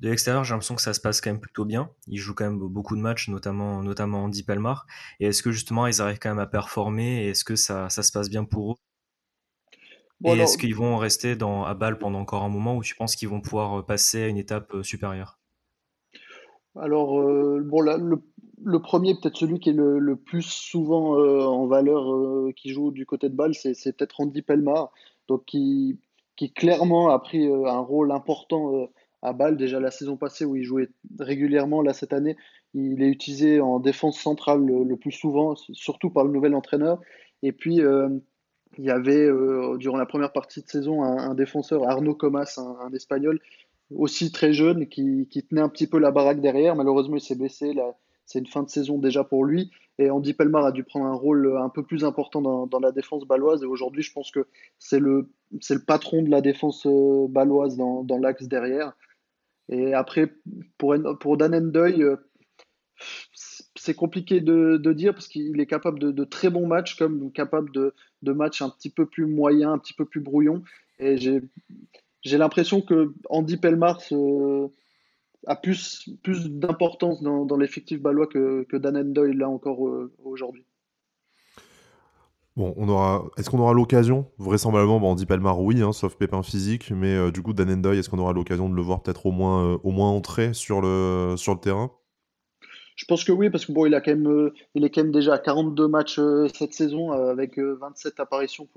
de 0.00 0.08
l'extérieur, 0.08 0.42
j'ai 0.42 0.54
l'impression 0.54 0.74
que 0.74 0.82
ça 0.82 0.92
se 0.92 1.00
passe 1.00 1.20
quand 1.20 1.30
même 1.30 1.40
plutôt 1.40 1.64
bien. 1.64 1.88
Ils 2.08 2.18
jouent 2.18 2.34
quand 2.34 2.46
même 2.46 2.58
beaucoup 2.58 2.96
de 2.96 3.00
matchs, 3.00 3.28
notamment, 3.28 3.80
notamment 3.84 4.24
Andy 4.24 4.42
Pelmar. 4.42 4.86
Et 5.20 5.26
est-ce 5.26 5.40
que 5.40 5.52
justement, 5.52 5.86
ils 5.86 6.02
arrivent 6.02 6.18
quand 6.18 6.30
même 6.30 6.40
à 6.40 6.46
performer? 6.46 7.26
Et 7.26 7.28
est-ce 7.30 7.44
que 7.44 7.54
ça, 7.54 7.88
ça 7.90 8.02
se 8.02 8.10
passe 8.10 8.28
bien 8.28 8.44
pour 8.44 8.72
eux? 8.72 8.93
Et 10.22 10.38
est-ce 10.38 10.58
qu'ils 10.58 10.74
vont 10.74 10.96
rester 10.96 11.36
dans, 11.36 11.64
à 11.64 11.74
Bâle 11.74 11.98
pendant 11.98 12.20
encore 12.20 12.44
un 12.44 12.48
moment 12.48 12.76
ou 12.76 12.82
tu 12.82 12.94
penses 12.94 13.16
qu'ils 13.16 13.28
vont 13.28 13.40
pouvoir 13.40 13.80
euh, 13.80 13.82
passer 13.82 14.22
à 14.22 14.28
une 14.28 14.36
étape 14.36 14.72
euh, 14.74 14.82
supérieure? 14.82 15.38
Alors, 16.76 17.20
euh, 17.20 17.60
bon, 17.64 17.80
le, 17.80 18.80
premier, 18.80 19.14
peut-être 19.14 19.36
celui 19.36 19.60
qui 19.60 19.70
est 19.70 19.74
le, 19.74 20.16
plus 20.16 20.42
souvent 20.42 21.16
en 21.16 21.66
valeur, 21.66 22.52
qui 22.56 22.70
joue 22.70 22.90
du 22.90 23.06
côté 23.06 23.28
de 23.28 23.34
Bâle, 23.34 23.54
c'est, 23.54 23.96
peut-être 23.96 24.20
Andy 24.20 24.42
Pelmar, 24.42 24.90
donc 25.28 25.44
qui, 25.44 26.00
qui 26.36 26.52
clairement 26.52 27.10
a 27.10 27.18
pris 27.20 27.46
un 27.46 27.78
rôle 27.78 28.10
important 28.10 28.88
à 29.22 29.32
Bâle. 29.32 29.56
Déjà 29.56 29.78
la 29.78 29.92
saison 29.92 30.16
passée 30.16 30.44
où 30.44 30.56
il 30.56 30.64
jouait 30.64 30.88
régulièrement, 31.20 31.80
là 31.80 31.92
cette 31.92 32.12
année, 32.12 32.36
il 32.72 33.00
est 33.04 33.08
utilisé 33.08 33.60
en 33.60 33.78
défense 33.78 34.18
centrale 34.18 34.64
le, 34.66 34.96
plus 34.96 35.12
souvent, 35.12 35.54
surtout 35.54 36.10
par 36.10 36.24
le 36.24 36.32
nouvel 36.32 36.56
entraîneur. 36.56 36.98
Et 37.44 37.52
puis 37.52 37.80
il 38.78 38.84
y 38.84 38.90
avait 38.90 39.28
durant 39.78 39.96
la 39.96 40.06
première 40.06 40.32
partie 40.32 40.62
de 40.62 40.68
saison 40.68 41.02
un, 41.02 41.34
défenseur, 41.34 41.88
Arnaud 41.88 42.14
Comas, 42.14 42.58
un, 42.58 42.92
Espagnol, 42.92 43.40
aussi 43.94 44.32
très 44.32 44.52
jeune, 44.52 44.86
qui, 44.86 45.28
qui, 45.30 45.42
tenait 45.42 45.60
un 45.60 45.68
petit 45.68 45.86
peu 45.86 45.98
la 45.98 46.10
baraque 46.10 46.40
derrière. 46.40 46.76
Malheureusement, 46.76 47.16
il 47.16 47.20
s'est 47.20 47.36
blessé. 47.36 47.74
C'est 48.26 48.38
une 48.38 48.46
fin 48.46 48.62
de 48.62 48.70
saison 48.70 48.98
déjà 48.98 49.24
pour 49.24 49.44
lui. 49.44 49.70
Et 49.98 50.10
Andy 50.10 50.34
Pelmar 50.34 50.64
a 50.64 50.72
dû 50.72 50.82
prendre 50.82 51.06
un 51.06 51.14
rôle 51.14 51.56
un 51.56 51.68
peu 51.68 51.84
plus 51.84 52.04
important 52.04 52.42
dans, 52.42 52.66
dans 52.66 52.80
la 52.80 52.90
défense 52.90 53.24
baloise. 53.24 53.62
Et 53.62 53.66
aujourd'hui, 53.66 54.02
je 54.02 54.12
pense 54.12 54.30
que 54.30 54.46
c'est 54.78 54.98
le, 54.98 55.28
le 55.52 55.84
patron 55.84 56.22
de 56.22 56.30
la 56.30 56.40
défense 56.40 56.86
baloise 57.28 57.76
dans, 57.76 58.02
dans 58.02 58.18
l'axe 58.18 58.48
derrière. 58.48 58.94
Et 59.68 59.94
après, 59.94 60.32
pour, 60.78 60.94
pour 61.20 61.36
Dan 61.36 61.54
Endoy, 61.54 62.02
euh, 62.02 62.16
c'est 63.84 63.94
compliqué 63.94 64.40
de, 64.40 64.92
dire 64.92 65.12
parce 65.12 65.28
qu'il 65.28 65.60
est 65.60 65.66
capable 65.66 65.98
de, 65.98 66.24
très 66.24 66.48
bons 66.48 66.66
matchs 66.66 66.96
comme 66.96 67.30
capable 67.32 67.70
de, 67.70 67.92
matchs 68.32 68.62
un 68.62 68.70
petit 68.70 68.88
peu 68.88 69.04
plus 69.04 69.26
moyens, 69.26 69.72
un 69.72 69.78
petit 69.78 69.92
peu 69.92 70.06
plus 70.06 70.20
brouillons. 70.20 70.62
Et 70.98 71.18
j'ai 71.18 72.38
l'impression 72.38 72.80
que 72.80 73.12
Andy 73.28 73.58
Pelmar 73.58 74.00
a 75.46 75.56
plus, 75.56 76.08
plus 76.22 76.48
d'importance 76.48 77.22
dans, 77.22 77.56
l'effectif 77.58 78.00
balois 78.00 78.26
que, 78.26 78.62
que 78.70 78.78
Dan 78.78 78.96
Endoy 78.96 79.34
là 79.34 79.50
encore 79.50 79.86
euh, 79.86 80.10
aujourd'hui. 80.24 80.64
Bon. 82.56 82.72
Est-ce 83.36 83.50
qu'on 83.50 83.58
aura 83.58 83.74
l'occasion? 83.74 84.30
Vraisemblablement, 84.38 84.98
bon, 84.98 85.12
on 85.12 85.14
dit 85.14 85.26
Palmar 85.26 85.60
oui, 85.60 85.82
hein, 85.82 85.92
sauf 85.92 86.16
pépin 86.16 86.42
physique, 86.42 86.90
mais 86.90 87.14
euh, 87.14 87.30
du 87.30 87.42
coup, 87.42 87.52
Dan 87.52 87.70
Endoy, 87.70 87.98
est-ce 87.98 88.08
qu'on 88.08 88.18
aura 88.18 88.32
l'occasion 88.32 88.70
de 88.70 88.74
le 88.74 88.82
voir 88.82 89.02
peut-être 89.02 89.26
au 89.26 89.32
moins, 89.32 89.72
euh, 89.72 89.78
au 89.82 89.90
moins 89.90 90.08
entrer 90.08 90.54
sur 90.54 90.80
le, 90.80 91.34
sur 91.36 91.52
le 91.52 91.60
terrain? 91.60 91.90
Je 92.94 93.04
pense 93.06 93.24
que 93.24 93.32
oui, 93.32 93.50
parce 93.50 93.66
que 93.66 93.72
bon, 93.72 93.86
il 93.86 93.94
a 93.94 94.00
quand 94.00 94.12
même, 94.12 94.28
euh, 94.28 94.54
il 94.74 94.84
est 94.84 94.90
quand 94.90 95.02
même 95.02 95.12
déjà 95.12 95.34
à 95.34 95.38
42 95.38 95.88
matchs 95.88 96.20
cette 96.56 96.74
saison 96.74 97.12
avec 97.12 97.58
27 97.58 98.20
apparitions 98.20 98.68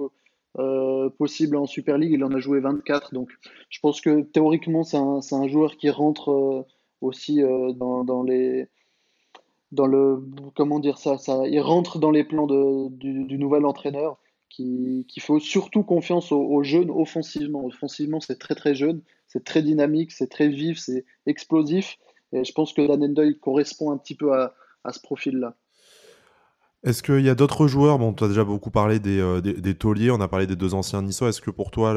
possibles 1.18 1.56
en 1.56 1.68
Super 1.68 1.98
League. 1.98 2.14
Il 2.14 2.24
en 2.24 2.32
a 2.32 2.40
joué 2.40 2.60
24, 2.60 3.14
donc 3.14 3.30
je 3.70 3.80
pense 3.80 4.02
que 4.02 4.22
théoriquement, 4.22 4.84
c'est 4.84 4.98
un, 4.98 5.20
un, 5.32 5.48
joueur 5.48 5.78
qui 5.78 5.90
rentre 5.92 6.66
aussi 7.02 7.42
dans, 7.76 8.04
dans 8.04 8.24
les 8.24 8.68
dans 9.72 9.88
le 9.88 10.24
comment 10.56 10.80
dire 10.80 10.98
ça, 10.98 11.18
ça 11.18 11.44
il 11.48 11.60
rentre 11.60 12.00
dans 12.00 12.12
les 12.12 12.24
plans 12.24 12.48
de, 12.48 12.90
du, 12.90 13.38
nouvel 13.38 13.66
entraîneur 13.66 14.18
qui, 14.50 15.06
qui 15.08 15.20
faut 15.20 15.40
surtout 15.40 15.84
confiance 15.84 16.32
aux, 16.32 16.64
jeunes 16.64 16.90
offensivement. 16.90 17.66
Offensivement, 17.66 18.20
c'est 18.20 18.40
très 18.40 18.56
très 18.56 18.76
jeune, 18.76 19.02
c'est 19.28 19.44
très 19.44 19.62
dynamique, 19.62 20.12
c'est 20.12 20.30
très 20.30 20.48
vif, 20.48 20.80
c'est 20.80 21.06
explosif. 21.26 21.98
Et 22.34 22.44
je 22.44 22.52
pense 22.54 22.74
que 22.74 22.86
Dan 22.86 23.36
correspond 23.40 23.92
un 23.92 23.98
petit 23.98 24.16
peu 24.16 24.34
à, 24.34 24.54
à 24.84 24.92
ce 24.92 25.00
profil-là. 25.00 25.56
Est-ce 26.84 27.02
qu'il 27.02 27.22
y 27.22 27.30
a 27.30 27.36
d'autres 27.36 27.68
joueurs? 27.68 27.98
Bon, 27.98 28.14
tu 28.14 28.24
as 28.24 28.28
déjà 28.28 28.44
beaucoup 28.44 28.70
parlé 28.70 29.00
des, 29.00 29.20
euh, 29.20 29.42
des, 29.42 29.76
tauliers, 29.76 30.12
on 30.12 30.22
a 30.22 30.28
parlé 30.28 30.46
des 30.46 30.56
deux 30.56 30.76
anciens 30.76 31.02
niçois. 31.02 31.30
Est-ce 31.30 31.42
que 31.42 31.50
pour 31.50 31.72
toi, 31.72 31.92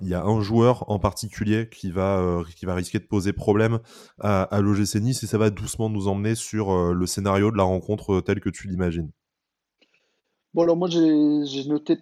il 0.00 0.08
y 0.08 0.14
a 0.14 0.24
un 0.24 0.40
joueur 0.40 0.88
en 0.90 1.00
particulier 1.00 1.68
qui 1.68 1.90
va, 1.90 2.18
euh, 2.18 2.44
qui 2.56 2.66
va 2.66 2.74
risquer 2.74 3.00
de 3.00 3.04
poser 3.04 3.32
problème 3.32 3.80
à, 4.20 4.44
à 4.44 4.60
l'OGC 4.60 5.00
Nice 5.00 5.22
et 5.24 5.26
ça 5.26 5.38
va 5.38 5.50
doucement 5.50 5.90
nous 5.90 6.06
emmener 6.06 6.36
sur 6.36 6.70
euh, 6.70 6.92
le 6.94 7.06
scénario 7.06 7.50
de 7.50 7.56
la 7.56 7.64
rencontre 7.64 8.20
tel 8.20 8.40
que 8.40 8.48
tu 8.48 8.68
l'imagines? 8.68 9.10
Bon, 10.54 10.62
alors 10.62 10.76
moi, 10.76 10.88
j'ai 10.88 11.68
noté 11.68 11.98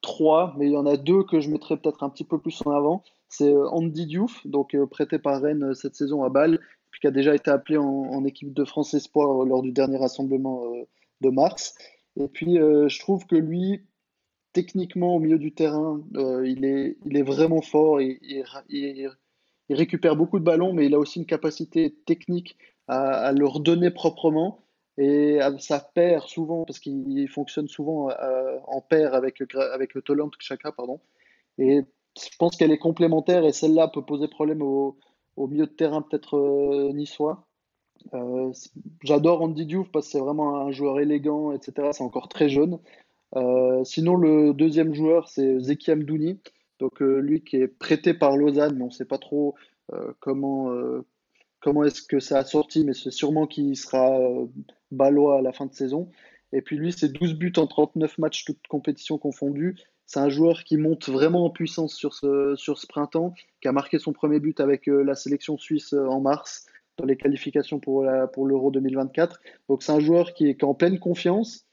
trois, 0.00 0.54
mais 0.58 0.66
il 0.66 0.72
y 0.72 0.76
en 0.78 0.86
a 0.86 0.96
deux 0.96 1.24
que 1.24 1.40
je 1.40 1.50
mettrais 1.50 1.76
peut-être 1.76 2.02
un 2.02 2.08
petit 2.08 2.24
peu 2.24 2.40
plus 2.40 2.60
en 2.64 2.70
avant. 2.70 3.04
C'est 3.30 3.54
Andy 3.54 4.06
Diouf, 4.06 4.46
donc 4.46 4.76
prêté 4.90 5.18
par 5.18 5.40
Rennes 5.40 5.74
cette 5.74 5.94
saison 5.94 6.22
à 6.24 6.28
Bâle, 6.28 6.58
qui 7.00 7.06
a 7.06 7.10
déjà 7.10 7.34
été 7.34 7.50
appelé 7.50 7.78
en, 7.78 8.24
équipe 8.24 8.52
de 8.52 8.64
France 8.64 8.94
Espoir 8.94 9.44
lors 9.44 9.62
du 9.62 9.72
dernier 9.72 9.96
rassemblement 9.96 10.64
euh, 10.66 10.84
de 11.22 11.30
mars. 11.30 11.74
Et 12.16 12.28
puis, 12.28 12.58
euh, 12.58 12.88
je 12.88 13.00
trouve 13.00 13.26
que 13.26 13.36
lui, 13.36 13.82
techniquement, 14.52 15.16
au 15.16 15.18
milieu 15.18 15.38
du 15.38 15.52
terrain, 15.52 16.02
euh, 16.16 16.46
il, 16.46 16.64
est, 16.64 16.98
il 17.06 17.16
est 17.16 17.22
vraiment 17.22 17.62
fort. 17.62 18.00
Il, 18.00 19.10
récupère 19.70 20.16
beaucoup 20.16 20.38
de 20.38 20.44
ballons, 20.44 20.72
mais 20.72 20.86
il 20.86 20.94
a 20.94 20.98
aussi 20.98 21.20
une 21.20 21.26
capacité 21.26 21.94
technique 22.04 22.58
à, 22.88 23.32
le 23.32 23.46
redonner 23.46 23.90
proprement. 23.90 24.58
Et 24.98 25.38
ça 25.58 25.80
perd 25.94 26.26
souvent, 26.26 26.64
parce 26.64 26.80
qu'il 26.80 27.28
fonctionne 27.28 27.68
souvent 27.68 28.10
en 28.66 28.80
paire 28.80 29.14
avec, 29.14 29.40
avec 29.54 29.94
le 29.94 30.02
Tolant 30.02 30.30
Chaka. 30.40 30.72
Pardon. 30.72 31.00
Et 31.56 31.82
je 32.18 32.36
pense 32.38 32.56
qu'elle 32.56 32.72
est 32.72 32.78
complémentaire 32.78 33.44
et 33.44 33.52
celle-là 33.52 33.88
peut 33.88 34.04
poser 34.04 34.28
problème 34.28 34.62
au, 34.62 34.96
milieu 35.36 35.66
de 35.66 35.72
terrain 35.72 36.02
peut-être 36.02 36.36
euh, 36.36 36.92
niçois. 36.92 37.46
Euh, 38.14 38.52
j'adore 39.02 39.42
Andy 39.42 39.66
Diouf 39.66 39.90
parce 39.90 40.06
que 40.06 40.12
c'est 40.12 40.18
vraiment 40.18 40.60
un 40.60 40.70
joueur 40.70 41.00
élégant, 41.00 41.52
etc. 41.52 41.88
C'est 41.92 42.04
encore 42.04 42.28
très 42.28 42.48
jeune. 42.48 42.78
Euh, 43.36 43.82
sinon, 43.84 44.16
le 44.16 44.52
deuxième 44.52 44.94
joueur, 44.94 45.28
c'est 45.28 45.60
Zeki 45.60 45.92
Amdouni. 45.92 46.40
Donc, 46.78 47.00
lui 47.00 47.42
qui 47.42 47.56
est 47.56 47.68
prêté 47.68 48.14
par 48.14 48.36
Lausanne, 48.36 48.76
mais 48.76 48.82
on 48.84 48.86
ne 48.86 48.92
sait 48.92 49.04
pas 49.04 49.18
trop 49.18 49.54
comment, 50.18 50.72
comment 51.60 51.84
est-ce 51.84 52.00
que 52.00 52.20
ça 52.20 52.38
a 52.38 52.44
sorti, 52.44 52.84
mais 52.84 52.94
c'est 52.94 53.10
sûrement 53.10 53.46
qu'il 53.46 53.76
sera 53.76 54.18
balois 54.90 55.38
à 55.38 55.42
la 55.42 55.52
fin 55.52 55.66
de 55.66 55.74
saison. 55.74 56.10
Et 56.52 56.62
puis 56.62 56.76
lui, 56.76 56.92
c'est 56.92 57.12
12 57.12 57.34
buts 57.34 57.52
en 57.58 57.66
39 57.66 58.16
matchs, 58.18 58.44
toutes 58.44 58.66
compétitions 58.68 59.18
confondues. 59.18 59.76
C'est 60.10 60.18
un 60.18 60.28
joueur 60.28 60.64
qui 60.64 60.76
monte 60.76 61.08
vraiment 61.08 61.44
en 61.44 61.50
puissance 61.50 61.94
sur 61.94 62.14
ce, 62.14 62.86
printemps, 62.88 63.32
qui 63.62 63.68
a 63.68 63.72
marqué 63.72 64.00
son 64.00 64.12
premier 64.12 64.40
but 64.40 64.58
avec 64.58 64.88
euh, 64.88 65.04
la 65.04 65.14
sélection 65.14 65.56
suisse 65.56 65.92
euh, 65.92 66.04
en 66.04 66.20
mars 66.20 66.66
dans 66.96 67.04
les 67.04 67.16
qualifications 67.16 67.78
pour, 67.78 68.02
l'Euro 68.02 68.72
2024. 68.72 69.38
Donc 69.68 69.84
c'est 69.84 69.92
un 69.92 70.00
joueur 70.00 70.34
qui 70.34 70.48
est, 70.48 70.64
en 70.64 70.74
pleine 70.74 70.98
confiance, 70.98 71.64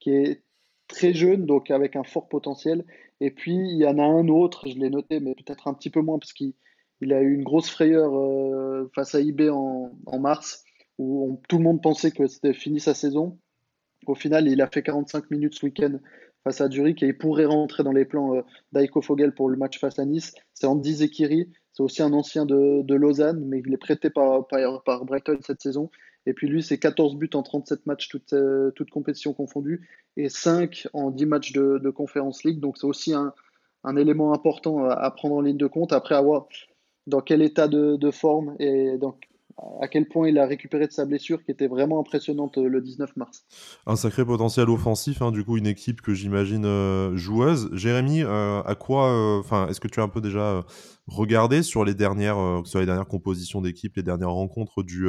qui 0.00 0.10
est 0.10 0.42
très 0.88 1.14
jeune, 1.14 1.46
donc 1.46 1.70
avec 1.70 1.94
un 1.94 2.02
fort 2.02 2.28
potentiel. 2.28 2.84
Et 3.20 3.30
puis 3.30 3.54
il 3.54 3.76
y 3.76 3.86
en 3.86 4.00
a 4.00 4.02
un 4.02 4.26
autre, 4.26 4.68
je 4.68 4.74
l'ai 4.74 4.90
noté, 4.90 5.20
mais 5.20 5.36
peut-être 5.36 5.68
un 5.68 5.74
petit 5.74 5.90
peu 5.90 6.00
moins, 6.00 6.18
parce 6.18 6.32
qu'il 6.32 6.54
il 7.00 7.12
a 7.12 7.22
eu 7.22 7.32
une 7.32 7.44
grosse 7.44 7.70
frayeur 7.70 8.12
euh, 8.18 8.90
face 8.92 9.14
à 9.14 9.20
IB 9.20 9.50
en, 9.50 9.92
en 10.06 10.18
mars, 10.18 10.64
où 10.98 11.40
tout 11.48 11.58
le 11.58 11.62
monde 11.62 11.80
pensait 11.80 12.10
que 12.10 12.26
c'était 12.26 12.54
fini 12.54 12.80
sa 12.80 12.92
saison. 12.92 13.38
Au 14.08 14.16
final, 14.16 14.48
il 14.48 14.60
a 14.62 14.66
fait 14.66 14.82
45 14.82 15.30
minutes 15.30 15.54
ce 15.54 15.66
week-end 15.66 16.00
face 16.44 16.60
à 16.60 16.70
Zurich 16.70 17.02
et 17.02 17.06
il 17.06 17.18
pourrait 17.18 17.46
rentrer 17.46 17.82
dans 17.82 17.92
les 17.92 18.04
plans 18.04 18.36
euh, 18.36 18.42
d'Aiko 18.72 19.02
Fogel 19.02 19.34
pour 19.34 19.48
le 19.48 19.56
match 19.56 19.80
face 19.80 19.98
à 19.98 20.04
Nice. 20.04 20.34
C'est 20.52 20.66
Andy 20.66 20.94
Zekiri, 20.94 21.50
c'est 21.72 21.82
aussi 21.82 22.02
un 22.02 22.12
ancien 22.12 22.46
de, 22.46 22.94
Lausanne, 22.94 23.44
mais 23.46 23.62
il 23.66 23.72
est 23.72 23.78
prêté 23.78 24.10
par, 24.10 24.46
par, 24.46 25.04
Brighton 25.04 25.38
cette 25.40 25.60
saison. 25.60 25.90
Et 26.26 26.32
puis 26.32 26.48
lui, 26.48 26.62
c'est 26.62 26.78
14 26.78 27.16
buts 27.16 27.30
en 27.34 27.42
37 27.42 27.86
matchs, 27.86 28.08
toutes, 28.08 28.32
euh, 28.32 28.70
toutes 28.72 28.90
compétitions 28.90 29.34
confondues, 29.34 29.88
et 30.16 30.28
5 30.28 30.86
en 30.92 31.10
10 31.10 31.26
matchs 31.26 31.52
de, 31.52 31.78
de 31.82 31.90
Conference 31.90 32.44
League. 32.44 32.60
Donc 32.60 32.78
c'est 32.78 32.86
aussi 32.86 33.12
un, 33.12 33.32
un, 33.82 33.96
élément 33.96 34.32
important 34.32 34.84
à, 34.84 35.10
prendre 35.10 35.34
en 35.34 35.40
ligne 35.40 35.56
de 35.56 35.66
compte 35.66 35.92
après 35.92 36.14
avoir 36.14 36.46
dans 37.06 37.20
quel 37.20 37.42
état 37.42 37.68
de, 37.68 37.96
de 37.96 38.10
forme 38.10 38.54
et 38.58 38.96
dans 38.96 39.18
à 39.80 39.88
quel 39.88 40.06
point 40.08 40.28
il 40.28 40.38
a 40.38 40.46
récupéré 40.46 40.86
de 40.86 40.92
sa 40.92 41.04
blessure 41.04 41.44
qui 41.44 41.50
était 41.50 41.66
vraiment 41.66 42.00
impressionnante 42.00 42.58
euh, 42.58 42.68
le 42.68 42.80
19 42.80 43.16
mars. 43.16 43.44
Un 43.86 43.96
sacré 43.96 44.24
potentiel 44.24 44.68
offensif, 44.68 45.22
hein, 45.22 45.30
du 45.30 45.44
coup 45.44 45.56
une 45.56 45.66
équipe 45.66 46.00
que 46.00 46.14
j'imagine 46.14 46.64
euh, 46.64 47.16
joueuse. 47.16 47.70
Jérémy, 47.72 48.22
euh, 48.22 48.62
à 48.62 48.74
quoi, 48.74 49.38
enfin, 49.38 49.68
est-ce 49.68 49.80
que 49.80 49.88
tu 49.88 50.00
as 50.00 50.02
un 50.02 50.08
peu 50.08 50.20
déjà 50.20 50.64
regardé 51.06 51.62
sur 51.62 51.84
les 51.84 51.94
dernières, 51.94 52.62
les 52.74 52.86
dernières 52.86 53.06
compositions 53.06 53.60
d'équipe, 53.60 53.96
les 53.96 54.02
dernières 54.02 54.30
rencontres 54.30 54.82
du 54.82 55.08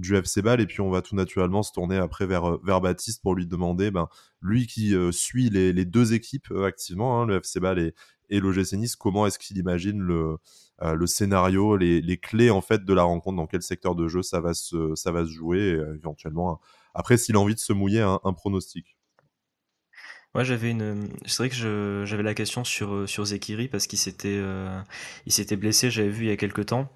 du 0.00 0.16
FC 0.16 0.42
Ball 0.42 0.60
et 0.60 0.66
puis 0.66 0.80
on 0.80 0.90
va 0.90 1.02
tout 1.02 1.14
naturellement 1.14 1.62
se 1.62 1.70
tourner 1.70 1.98
après 1.98 2.26
vers, 2.26 2.58
vers 2.64 2.80
Baptiste 2.80 3.22
pour 3.22 3.36
lui 3.36 3.46
demander, 3.46 3.92
ben, 3.92 4.08
lui 4.42 4.66
qui 4.66 4.92
suit 5.12 5.50
les, 5.50 5.72
les, 5.72 5.84
deux 5.84 6.14
équipes 6.14 6.50
activement, 6.64 7.20
hein, 7.20 7.26
le 7.26 7.36
FC 7.36 7.60
Ball 7.60 7.78
et, 7.78 7.94
et 8.30 8.40
l'OGC 8.40 8.74
Nice, 8.74 8.96
comment 8.96 9.26
est-ce 9.26 9.38
qu'il 9.38 9.58
imagine 9.58 10.00
le, 10.00 10.38
euh, 10.82 10.94
le 10.94 11.06
scénario, 11.06 11.76
les, 11.76 12.00
les, 12.00 12.16
clés 12.18 12.50
en 12.50 12.60
fait 12.60 12.84
de 12.84 12.92
la 12.94 13.02
rencontre, 13.02 13.36
dans 13.36 13.46
quel 13.46 13.62
secteur 13.62 13.94
de 13.94 14.08
jeu 14.08 14.22
ça 14.22 14.40
va 14.40 14.54
se, 14.54 14.94
ça 14.94 15.12
va 15.12 15.24
se 15.24 15.30
jouer, 15.30 15.74
euh, 15.74 15.94
éventuellement. 15.96 16.60
Après, 16.94 17.16
s'il 17.16 17.36
a 17.36 17.40
envie 17.40 17.54
de 17.54 17.60
se 17.60 17.72
mouiller, 17.72 18.00
un, 18.00 18.20
un 18.24 18.32
pronostic? 18.32 18.96
Moi, 20.34 20.42
j'avais 20.42 20.72
une. 20.72 21.08
C'est 21.26 21.36
vrai 21.38 21.48
que 21.48 22.02
j'avais 22.04 22.24
la 22.24 22.34
question 22.34 22.64
sur 22.64 23.08
sur 23.08 23.24
Zekiri 23.24 23.68
parce 23.68 23.86
qu'il 23.86 24.00
s'était 24.00 24.36
euh, 24.36 24.80
il 25.26 25.32
s'était 25.32 25.54
blessé. 25.54 25.92
J'avais 25.92 26.08
vu 26.08 26.24
il 26.24 26.28
y 26.28 26.32
a 26.32 26.36
quelques 26.36 26.66
temps. 26.66 26.90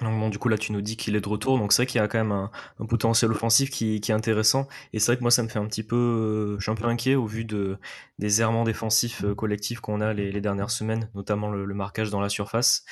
Donc 0.00 0.16
bon, 0.20 0.28
du 0.28 0.38
coup 0.38 0.48
là 0.48 0.56
tu 0.56 0.70
nous 0.70 0.80
dis 0.80 0.96
qu'il 0.96 1.16
est 1.16 1.20
de 1.20 1.28
retour, 1.28 1.58
donc 1.58 1.72
c'est 1.72 1.82
vrai 1.82 1.86
qu'il 1.86 2.00
y 2.00 2.04
a 2.04 2.06
quand 2.06 2.18
même 2.18 2.30
un, 2.30 2.52
un 2.78 2.86
potentiel 2.86 3.32
offensif 3.32 3.68
qui, 3.68 4.00
qui, 4.00 4.12
est 4.12 4.14
intéressant. 4.14 4.68
Et 4.92 5.00
c'est 5.00 5.06
vrai 5.06 5.16
que 5.16 5.22
moi 5.22 5.32
ça 5.32 5.42
me 5.42 5.48
fait 5.48 5.58
un 5.58 5.66
petit 5.66 5.82
peu, 5.82 5.96
euh, 5.96 6.56
je 6.58 6.62
suis 6.62 6.70
un 6.70 6.76
peu 6.76 6.84
inquiet 6.84 7.16
au 7.16 7.26
vu 7.26 7.44
de 7.44 7.78
des 8.20 8.40
errements 8.40 8.62
défensifs 8.62 9.24
euh, 9.24 9.34
collectifs 9.34 9.80
qu'on 9.80 10.00
a 10.00 10.12
les, 10.12 10.30
les, 10.30 10.40
dernières 10.40 10.70
semaines, 10.70 11.10
notamment 11.16 11.50
le, 11.50 11.64
le, 11.64 11.74
marquage 11.74 12.10
dans 12.10 12.20
la 12.20 12.28
surface. 12.28 12.84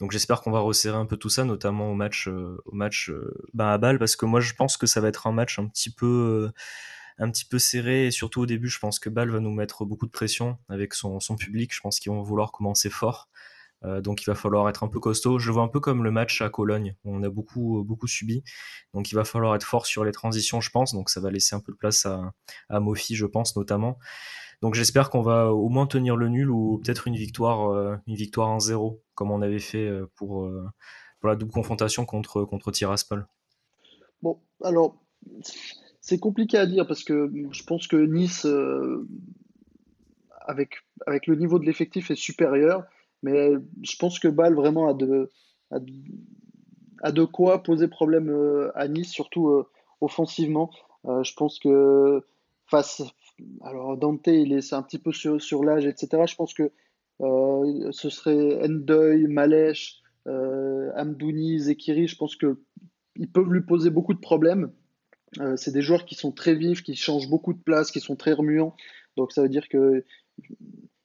Donc 0.00 0.10
j'espère 0.12 0.40
qu'on 0.40 0.52
va 0.52 0.60
resserrer 0.60 0.96
un 0.96 1.04
peu 1.04 1.18
tout 1.18 1.28
ça, 1.28 1.44
notamment 1.44 1.90
au 1.90 1.94
match 1.94 2.28
euh, 2.28 2.56
au 2.64 2.74
match 2.74 3.12
bah, 3.52 3.74
à 3.74 3.78
balle, 3.78 3.98
parce 3.98 4.16
que 4.16 4.24
moi 4.24 4.40
je 4.40 4.54
pense 4.54 4.78
que 4.78 4.86
ça 4.86 5.02
va 5.02 5.08
être 5.08 5.26
un 5.26 5.32
match 5.32 5.58
un 5.58 5.66
petit 5.66 5.90
peu 5.90 6.50
un 7.18 7.30
petit 7.30 7.44
peu 7.44 7.58
serré 7.58 8.06
et 8.06 8.10
surtout 8.10 8.40
au 8.40 8.46
début 8.46 8.68
je 8.68 8.78
pense 8.78 8.98
que 8.98 9.08
Ball 9.10 9.30
va 9.30 9.38
nous 9.40 9.52
mettre 9.52 9.84
beaucoup 9.84 10.06
de 10.06 10.10
pression 10.10 10.58
avec 10.70 10.94
son, 10.94 11.20
son 11.20 11.36
public. 11.36 11.74
Je 11.74 11.80
pense 11.80 12.00
qu'ils 12.00 12.10
vont 12.10 12.22
vouloir 12.22 12.52
commencer 12.52 12.90
fort. 12.90 13.28
Donc 14.02 14.22
il 14.22 14.26
va 14.26 14.34
falloir 14.34 14.68
être 14.68 14.84
un 14.84 14.88
peu 14.88 15.00
costaud. 15.00 15.38
Je 15.38 15.48
le 15.48 15.54
vois 15.54 15.62
un 15.62 15.68
peu 15.68 15.80
comme 15.80 16.04
le 16.04 16.10
match 16.10 16.40
à 16.40 16.48
Cologne, 16.48 16.96
où 17.04 17.14
on 17.14 17.22
a 17.22 17.28
beaucoup, 17.28 17.84
beaucoup 17.84 18.06
subi. 18.06 18.42
Donc 18.94 19.10
il 19.10 19.14
va 19.14 19.24
falloir 19.24 19.54
être 19.54 19.64
fort 19.64 19.86
sur 19.86 20.04
les 20.04 20.12
transitions, 20.12 20.60
je 20.60 20.70
pense. 20.70 20.94
Donc 20.94 21.10
ça 21.10 21.20
va 21.20 21.30
laisser 21.30 21.54
un 21.54 21.60
peu 21.60 21.72
de 21.72 21.76
place 21.76 22.06
à, 22.06 22.32
à 22.68 22.80
Mofi, 22.80 23.14
je 23.14 23.26
pense, 23.26 23.56
notamment. 23.56 23.98
Donc 24.62 24.74
j'espère 24.74 25.10
qu'on 25.10 25.22
va 25.22 25.52
au 25.52 25.68
moins 25.68 25.86
tenir 25.86 26.16
le 26.16 26.28
nul 26.28 26.50
ou 26.50 26.80
peut-être 26.82 27.06
une 27.08 27.16
victoire, 27.16 27.98
une 28.06 28.14
victoire 28.14 28.56
1-0, 28.56 28.98
comme 29.14 29.30
on 29.30 29.42
avait 29.42 29.58
fait 29.58 29.90
pour, 30.14 30.50
pour 31.20 31.28
la 31.28 31.36
double 31.36 31.52
confrontation 31.52 32.06
contre, 32.06 32.44
contre 32.44 32.70
Tiraspol. 32.70 33.26
Bon, 34.22 34.40
alors 34.62 34.96
c'est 36.00 36.18
compliqué 36.18 36.58
à 36.58 36.66
dire 36.66 36.86
parce 36.86 37.02
que 37.02 37.32
je 37.50 37.62
pense 37.62 37.86
que 37.86 37.96
Nice, 37.96 38.44
euh, 38.44 39.08
avec, 40.46 40.74
avec 41.06 41.26
le 41.26 41.36
niveau 41.36 41.58
de 41.58 41.64
l'effectif, 41.64 42.10
est 42.10 42.14
supérieur. 42.14 42.84
Mais 43.24 43.52
je 43.82 43.96
pense 43.96 44.18
que 44.18 44.28
Bâle 44.28 44.54
vraiment 44.54 44.88
a 44.88 44.94
de, 44.94 45.30
a 45.70 47.12
quoi 47.26 47.62
poser 47.62 47.88
problème 47.88 48.28
euh, 48.28 48.70
à 48.74 48.86
Nice, 48.86 49.10
surtout 49.10 49.48
euh, 49.48 49.66
offensivement. 50.00 50.70
je 51.04 51.34
pense 51.34 51.58
que 51.58 52.22
face. 52.66 53.02
Alors 53.62 53.96
Dante, 53.96 54.26
il 54.28 54.52
est, 54.52 54.72
un 54.72 54.82
petit 54.82 54.98
peu 54.98 55.12
sur, 55.12 55.42
sur 55.42 55.64
l'âge, 55.64 55.86
etc. 55.86 56.22
Je 56.26 56.36
pense 56.36 56.54
que 56.54 56.70
ce 57.18 58.10
serait 58.10 58.64
Endoy, 58.64 59.26
Malèche, 59.26 60.02
Amdouni, 60.26 61.58
Zekiri. 61.58 62.06
Je 62.06 62.16
pense 62.16 62.36
qu'ils 62.36 63.30
peuvent 63.32 63.50
lui 63.50 63.62
poser 63.62 63.90
beaucoup 63.90 64.14
de 64.14 64.20
problèmes. 64.20 64.70
Euh, 65.40 65.56
c'est 65.56 65.72
des 65.72 65.82
joueurs 65.82 66.04
qui 66.04 66.14
sont 66.14 66.32
très 66.32 66.54
vifs, 66.54 66.82
qui 66.82 66.94
changent 66.94 67.28
beaucoup 67.28 67.52
de 67.52 67.58
place, 67.58 67.90
qui 67.90 68.00
sont 68.00 68.16
très 68.16 68.32
remuants. 68.32 68.74
Donc 69.16 69.32
ça 69.32 69.42
veut 69.42 69.48
dire 69.48 69.68
que 69.68 70.04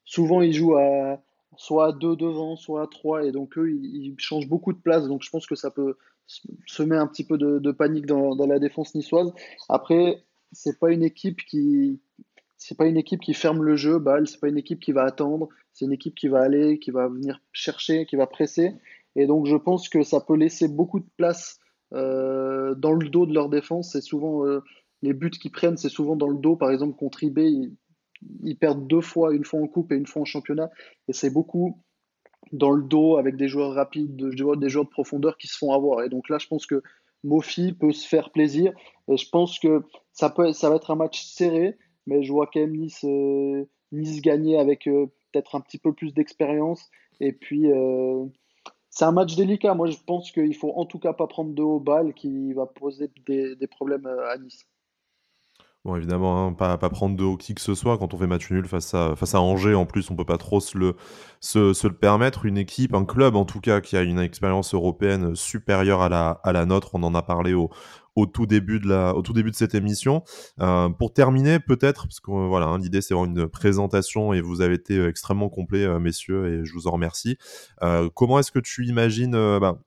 souvent 0.06 0.42
ils 0.42 0.54
jouent 0.54 0.76
à 0.76 1.22
soit 1.60 1.88
à 1.88 1.91
deux 1.91 2.15
devant, 2.15 2.56
soit 2.56 2.84
à 2.84 2.88
trois, 2.88 3.26
et 3.26 3.34
donc 3.34 3.58
eux 3.58 3.69
ils, 3.69 4.15
changent 4.17 4.48
beaucoup 4.48 4.72
de 4.72 4.78
place. 4.78 5.10
Donc 5.10 5.24
je 5.24 5.30
pense 5.30 5.45
que 5.45 5.56
ça 5.56 5.69
peut 5.69 5.98
semer 6.65 6.95
un 6.95 7.06
petit 7.06 7.26
peu 7.26 7.38
de, 7.38 7.72
panique 7.72 8.06
dans, 8.06 8.34
la 8.48 8.60
défense 8.60 8.95
niçoise. 8.95 9.34
Après, 9.67 10.24
c'est 10.54 10.80
pas 10.80 10.91
une 10.91 11.04
équipe 11.04 11.43
qui 11.45 12.00
c'est 12.58 12.78
pas 12.78 12.86
une 12.86 12.95
équipe 12.95 13.19
qui 13.19 13.34
ferme 13.34 13.62
le 13.62 13.76
jeu, 13.76 14.00
Bâle, 14.00 14.28
c'est 14.28 14.39
pas 14.39 14.48
une 14.48 14.58
équipe 14.58 14.80
qui 14.80 14.93
va 14.93 15.04
attendre, 15.04 15.50
c'est 15.74 15.84
une 15.86 15.91
équipe 15.91 16.15
qui 16.15 16.30
va 16.30 16.41
aller, 16.41 16.80
qui 16.80 16.91
va 16.91 17.10
venir 17.10 17.41
chercher, 17.52 18.06
qui 18.06 18.15
va 18.15 18.26
presser. 18.26 18.74
Et 19.17 19.28
donc 19.28 19.45
je 19.45 19.56
pense 19.58 19.89
que 19.89 20.02
ça 20.04 20.22
peut 20.22 20.36
laisser 20.36 20.69
beaucoup 20.69 21.02
de 21.02 21.10
place 21.17 21.60
euh, 21.93 22.74
dans 22.74 22.93
le 22.93 23.10
dos 23.10 23.26
de 23.26 23.34
leur 23.34 23.50
défense. 23.50 23.91
C'est 23.91 24.02
souvent 24.02 24.45
euh, 24.45 24.63
les 25.02 25.12
buts 25.12 25.30
qu'ils 25.30 25.52
prennent, 25.52 25.78
c'est 25.78 25.89
souvent 25.89 26.15
dans 26.15 26.30
le 26.30 26.38
dos. 26.38 26.56
Par 26.56 26.72
exemple, 26.72 26.95
contre 26.95 27.22
IB, 27.22 27.74
ils, 28.44 28.58
perdent 28.58 28.88
deux 28.88 29.02
fois, 29.02 29.34
une 29.34 29.46
fois 29.46 29.62
en 29.62 29.68
coupe 29.68 29.92
et 29.92 29.96
une 29.96 30.06
fois 30.06 30.22
en 30.22 30.26
championnat. 30.26 30.70
Et 31.08 31.14
c'est 31.14 31.30
beaucoup 31.30 31.82
dans 32.52 32.72
le 32.72 32.84
dos 32.84 33.18
avec 33.18 33.36
des 33.36 33.48
joueurs 33.48 33.74
rapides, 33.74 34.16
des 34.16 34.38
joueurs, 34.38 34.58
de 34.58 34.90
profondeur 34.90 35.38
qui 35.38 35.48
se 35.48 35.58
font 35.58 35.74
avoir. 35.74 36.04
Et 36.04 36.10
donc 36.10 36.30
là, 36.30 36.38
je 36.40 36.48
pense 36.48 36.66
que 36.66 36.82
Mofi 37.24 37.74
peut 37.74 37.92
se 37.92 38.08
faire 38.08 38.32
plaisir. 38.32 38.74
Et 39.08 39.18
je 39.18 39.30
pense 39.30 39.60
que 39.60 39.84
ça, 40.14 40.34
va 40.38 40.76
être 40.76 40.92
un 40.92 40.96
match 40.96 41.24
serré, 41.24 41.78
mais 42.08 42.24
je 42.24 42.32
vois 42.32 42.48
quand 42.48 42.60
même 42.60 42.76
Nice, 42.76 43.04
euh, 43.04 43.66
gagner 43.92 44.58
avec 44.58 44.86
peut-être 44.86 45.56
un 45.56 45.62
petit 45.62 45.78
peu 45.78 45.94
plus 45.94 46.14
d'expérience. 46.14 46.90
Et 47.20 47.34
puis, 47.34 47.68
c'est 48.90 49.06
un 49.06 49.12
match 49.12 49.36
délicat. 49.36 49.74
Moi, 49.76 49.90
je 49.90 49.98
pense 50.06 50.32
qu'il 50.32 50.56
faut 50.56 50.74
en 50.76 50.86
tout 50.86 51.00
cas 51.00 51.14
pas 51.14 51.28
prendre 51.28 51.54
de 51.54 51.62
haut 51.62 51.80
balle 51.80 52.14
qui 52.14 52.54
va 52.54 52.66
poser 52.66 53.12
des, 53.26 53.68
problèmes 53.68 54.06
à 54.06 54.38
Nice. 54.38 54.66
Bon, 55.86 55.96
évidemment, 55.96 56.48
hein, 56.48 56.54
pas, 56.54 56.78
pas 56.78 56.89
prendre 56.89 57.15
de 57.15 57.24
haut 57.24 57.38
qui 57.38 57.56
que 57.56 57.62
ce 57.62 57.74
soit. 57.74 57.98
Quand 57.98 58.13
on 58.13 58.18
fait 58.18 58.28
match 58.28 58.52
nul 58.52 58.68
face 58.68 58.94
à, 58.94 59.15
face 59.15 59.34
à 59.34 59.39
Angers, 59.42 59.76
en 59.76 59.86
plus, 59.86 60.12
on 60.12 60.15
peut 60.15 60.26
pas 60.26 60.38
trop 60.38 60.60
se 60.60 60.78
le, 60.78 60.96
se, 61.39 61.88
le 61.88 61.94
permettre. 61.94 62.46
Une 62.46 62.58
équipe, 62.58 62.94
un 62.94 63.06
club 63.06 63.38
en 63.38 63.46
tout 63.46 63.62
cas, 63.62 63.80
qui 63.80 63.96
a 63.96 64.02
une 64.02 64.20
expérience 64.20 64.74
européenne 64.74 65.36
supérieure 65.36 66.02
à 66.02 66.10
la, 66.10 66.42
à 66.44 66.52
la 66.52 66.65
nôtre. 66.65 66.89
On 66.96 67.04
en 67.04 67.15
a 67.15 67.22
parlé 67.22 67.54
au, 67.54 67.70
au 68.20 68.26
tout 68.26 68.46
début 68.46 68.80
de 68.80 68.88
la, 68.88 69.16
au 69.16 69.22
tout 69.22 69.34
début 69.34 69.52
de 69.52 69.56
cette 69.56 69.76
émission. 69.76 70.24
Euh, 70.60 70.90
pour 70.90 71.14
terminer, 71.14 71.60
peut-être, 71.60 72.04
parce 72.04 72.20
que 72.20 72.32
voilà, 72.32 72.68
hein, 72.68 72.78
l'idée 72.78 73.02
c'est 73.02 73.14
une 73.14 73.48
présentation 73.48 74.34
et 74.34 74.42
vous 74.42 74.62
avez 74.62 74.76
été 74.76 74.98
euh, 74.98 75.10
extrêmement 75.10 75.50
complet, 75.50 75.84
euh, 75.84 76.00
messieurs, 76.00 76.48
et 76.48 76.66
je 76.66 76.74
vous 76.74 76.88
en 76.88 76.92
remercie. 76.92 77.38
comment 78.16 78.40
est-ce 78.40 78.52
que 78.52 78.60
tu 78.60 78.86
imagines, 78.86 79.32
bah, 79.60 79.80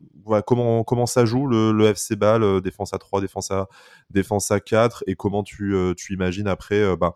comment 0.47 0.85
comment 0.85 1.07
ça 1.07 1.25
joue 1.25 1.47
le, 1.47 1.73
le 1.73 1.87
FC 1.87 2.16
Ball, 2.16 2.61
défense 2.61 2.95
à 2.95 2.99
3, 2.99 3.21
défense 3.21 3.51
à 3.51 3.68
défense 4.11 4.51
à 4.51 4.61
4, 4.61 5.05
et 5.07 5.14
comment 5.14 5.42
tu, 5.42 5.75
tu 5.97 6.14
imagines 6.14 6.49
après, 6.49 6.97
bah, 6.97 7.14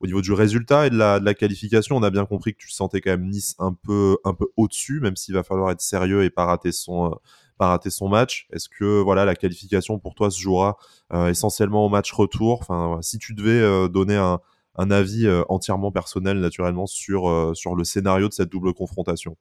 au 0.00 0.06
niveau 0.06 0.20
du 0.20 0.32
résultat 0.32 0.86
et 0.86 0.90
de 0.90 0.96
la, 0.96 1.34
qualification, 1.34 1.96
on 1.96 2.02
a 2.02 2.10
bien 2.10 2.26
compris 2.26 2.52
que 2.52 2.58
tu 2.58 2.70
sentais 2.70 3.00
quand 3.00 3.10
même 3.10 3.28
Nice 3.28 3.54
un 3.58 3.72
peu, 3.72 4.18
un 4.24 4.34
peu 4.34 4.46
au-dessus, 4.56 5.00
même 5.00 5.16
s'il 5.16 5.34
va 5.34 5.42
falloir 5.42 5.70
être 5.70 5.80
sérieux 5.80 6.24
et 6.24 6.30
pas 6.30 6.44
rater 6.44 6.72
son, 6.72 7.18
pas 7.58 7.68
rater 7.68 7.90
son 7.90 8.08
match. 8.08 8.46
Est-ce 8.52 8.68
que 8.68 9.00
voilà 9.00 9.24
la 9.24 9.34
qualification 9.34 9.98
pour 9.98 10.14
toi 10.14 10.30
se 10.30 10.38
jouera 10.38 10.76
euh, 11.12 11.28
essentiellement 11.28 11.86
au 11.86 11.88
match 11.88 12.12
retour? 12.12 12.58
Enfin, 12.60 12.98
si 13.02 13.18
tu 13.18 13.34
devais 13.34 13.60
euh, 13.60 13.88
donner 13.88 14.16
un, 14.16 14.40
un 14.76 14.90
avis 14.90 15.26
euh, 15.26 15.42
entièrement 15.48 15.90
personnel, 15.90 16.40
naturellement, 16.40 16.86
sur, 16.86 17.52
sur 17.54 17.74
le 17.74 17.84
scénario 17.84 18.28
de 18.28 18.34
cette 18.34 18.50
double 18.50 18.74
confrontation. 18.74 19.36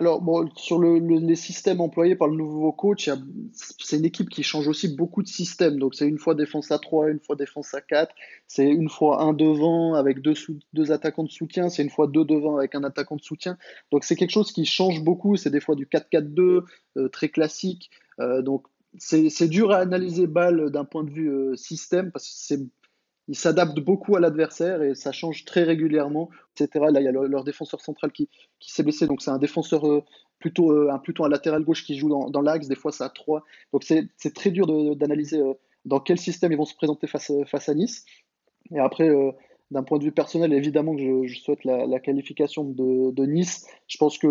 Alors, 0.00 0.22
sur 0.54 0.78
le, 0.78 0.98
les 1.00 1.34
systèmes 1.34 1.80
employés 1.80 2.14
par 2.14 2.28
le 2.28 2.36
nouveau 2.36 2.70
coach, 2.70 3.10
c'est 3.52 3.96
une 3.96 4.04
équipe 4.04 4.28
qui 4.28 4.44
change 4.44 4.68
aussi 4.68 4.94
beaucoup 4.94 5.24
de 5.24 5.28
systèmes. 5.28 5.80
Donc, 5.80 5.96
c'est 5.96 6.06
une 6.06 6.18
fois 6.18 6.36
défense 6.36 6.70
à 6.70 6.78
3, 6.78 7.10
une 7.10 7.18
fois 7.18 7.34
défense 7.34 7.74
à 7.74 7.80
4. 7.80 8.14
C'est 8.46 8.68
une 8.68 8.88
fois 8.88 9.20
un 9.20 9.32
devant 9.32 9.94
avec 9.94 10.22
deux, 10.22 10.34
deux 10.72 10.92
attaquants 10.92 11.24
de 11.24 11.30
soutien. 11.30 11.68
C'est 11.68 11.82
une 11.82 11.90
fois 11.90 12.06
deux 12.06 12.24
devant 12.24 12.58
avec 12.58 12.76
un 12.76 12.84
attaquant 12.84 13.16
de 13.16 13.22
soutien. 13.22 13.58
Donc, 13.90 14.04
c'est 14.04 14.14
quelque 14.14 14.30
chose 14.30 14.52
qui 14.52 14.66
change 14.66 15.02
beaucoup. 15.02 15.34
C'est 15.34 15.50
des 15.50 15.60
fois 15.60 15.74
du 15.74 15.86
4-4-2, 15.86 16.62
euh, 16.96 17.08
très 17.08 17.28
classique. 17.28 17.90
Euh, 18.20 18.40
donc, 18.40 18.66
c'est 18.98 19.48
dur 19.48 19.72
à 19.72 19.78
analyser 19.78 20.28
balle 20.28 20.70
d'un 20.70 20.84
point 20.84 21.02
de 21.02 21.10
vue 21.10 21.28
euh, 21.28 21.56
système 21.56 22.12
parce 22.12 22.24
que 22.24 22.34
c'est 22.34 22.60
ils 23.28 23.36
s'adaptent 23.36 23.78
beaucoup 23.78 24.16
à 24.16 24.20
l'adversaire 24.20 24.82
et 24.82 24.94
ça 24.94 25.12
change 25.12 25.44
très 25.44 25.62
régulièrement, 25.62 26.30
etc. 26.56 26.86
Là, 26.90 27.00
il 27.00 27.04
y 27.04 27.08
a 27.08 27.12
leur, 27.12 27.44
défenseur 27.44 27.80
central 27.80 28.10
qui, 28.10 28.28
qui 28.58 28.72
s'est 28.72 28.82
blessé, 28.82 29.06
donc 29.06 29.20
c'est 29.20 29.30
un 29.30 29.38
défenseur 29.38 29.86
euh, 29.86 30.02
plutôt, 30.38 30.72
euh, 30.72 30.90
un, 30.90 30.98
plutôt 30.98 31.24
un 31.24 31.28
latéral 31.28 31.62
gauche 31.62 31.84
qui 31.84 31.96
joue 31.98 32.08
dans, 32.08 32.30
dans 32.30 32.40
l'axe, 32.40 32.68
des 32.68 32.74
fois 32.74 32.90
c'est 32.90 33.04
à 33.04 33.10
3. 33.10 33.44
Donc 33.72 33.84
c'est 33.84 34.34
très 34.34 34.50
dur 34.50 34.66
d'analyser 34.96 35.40
euh, 35.40 35.52
dans 35.84 36.00
quel 36.00 36.18
système 36.18 36.52
ils 36.52 36.58
vont 36.58 36.64
se 36.64 36.74
présenter 36.74 37.06
face, 37.06 37.30
face 37.46 37.68
à 37.68 37.74
Nice. 37.74 38.06
Et 38.70 38.78
après, 38.78 39.08
d'un 39.70 39.82
point 39.82 39.98
de 39.98 40.04
vue 40.04 40.12
personnel, 40.12 40.52
évidemment 40.52 40.94
que 40.94 41.26
je, 41.26 41.38
souhaite 41.40 41.64
la, 41.64 42.00
qualification 42.00 42.64
de, 42.64 43.10
de, 43.12 43.24
Nice. 43.24 43.66
Je 43.86 43.96
pense 43.96 44.18
que 44.18 44.28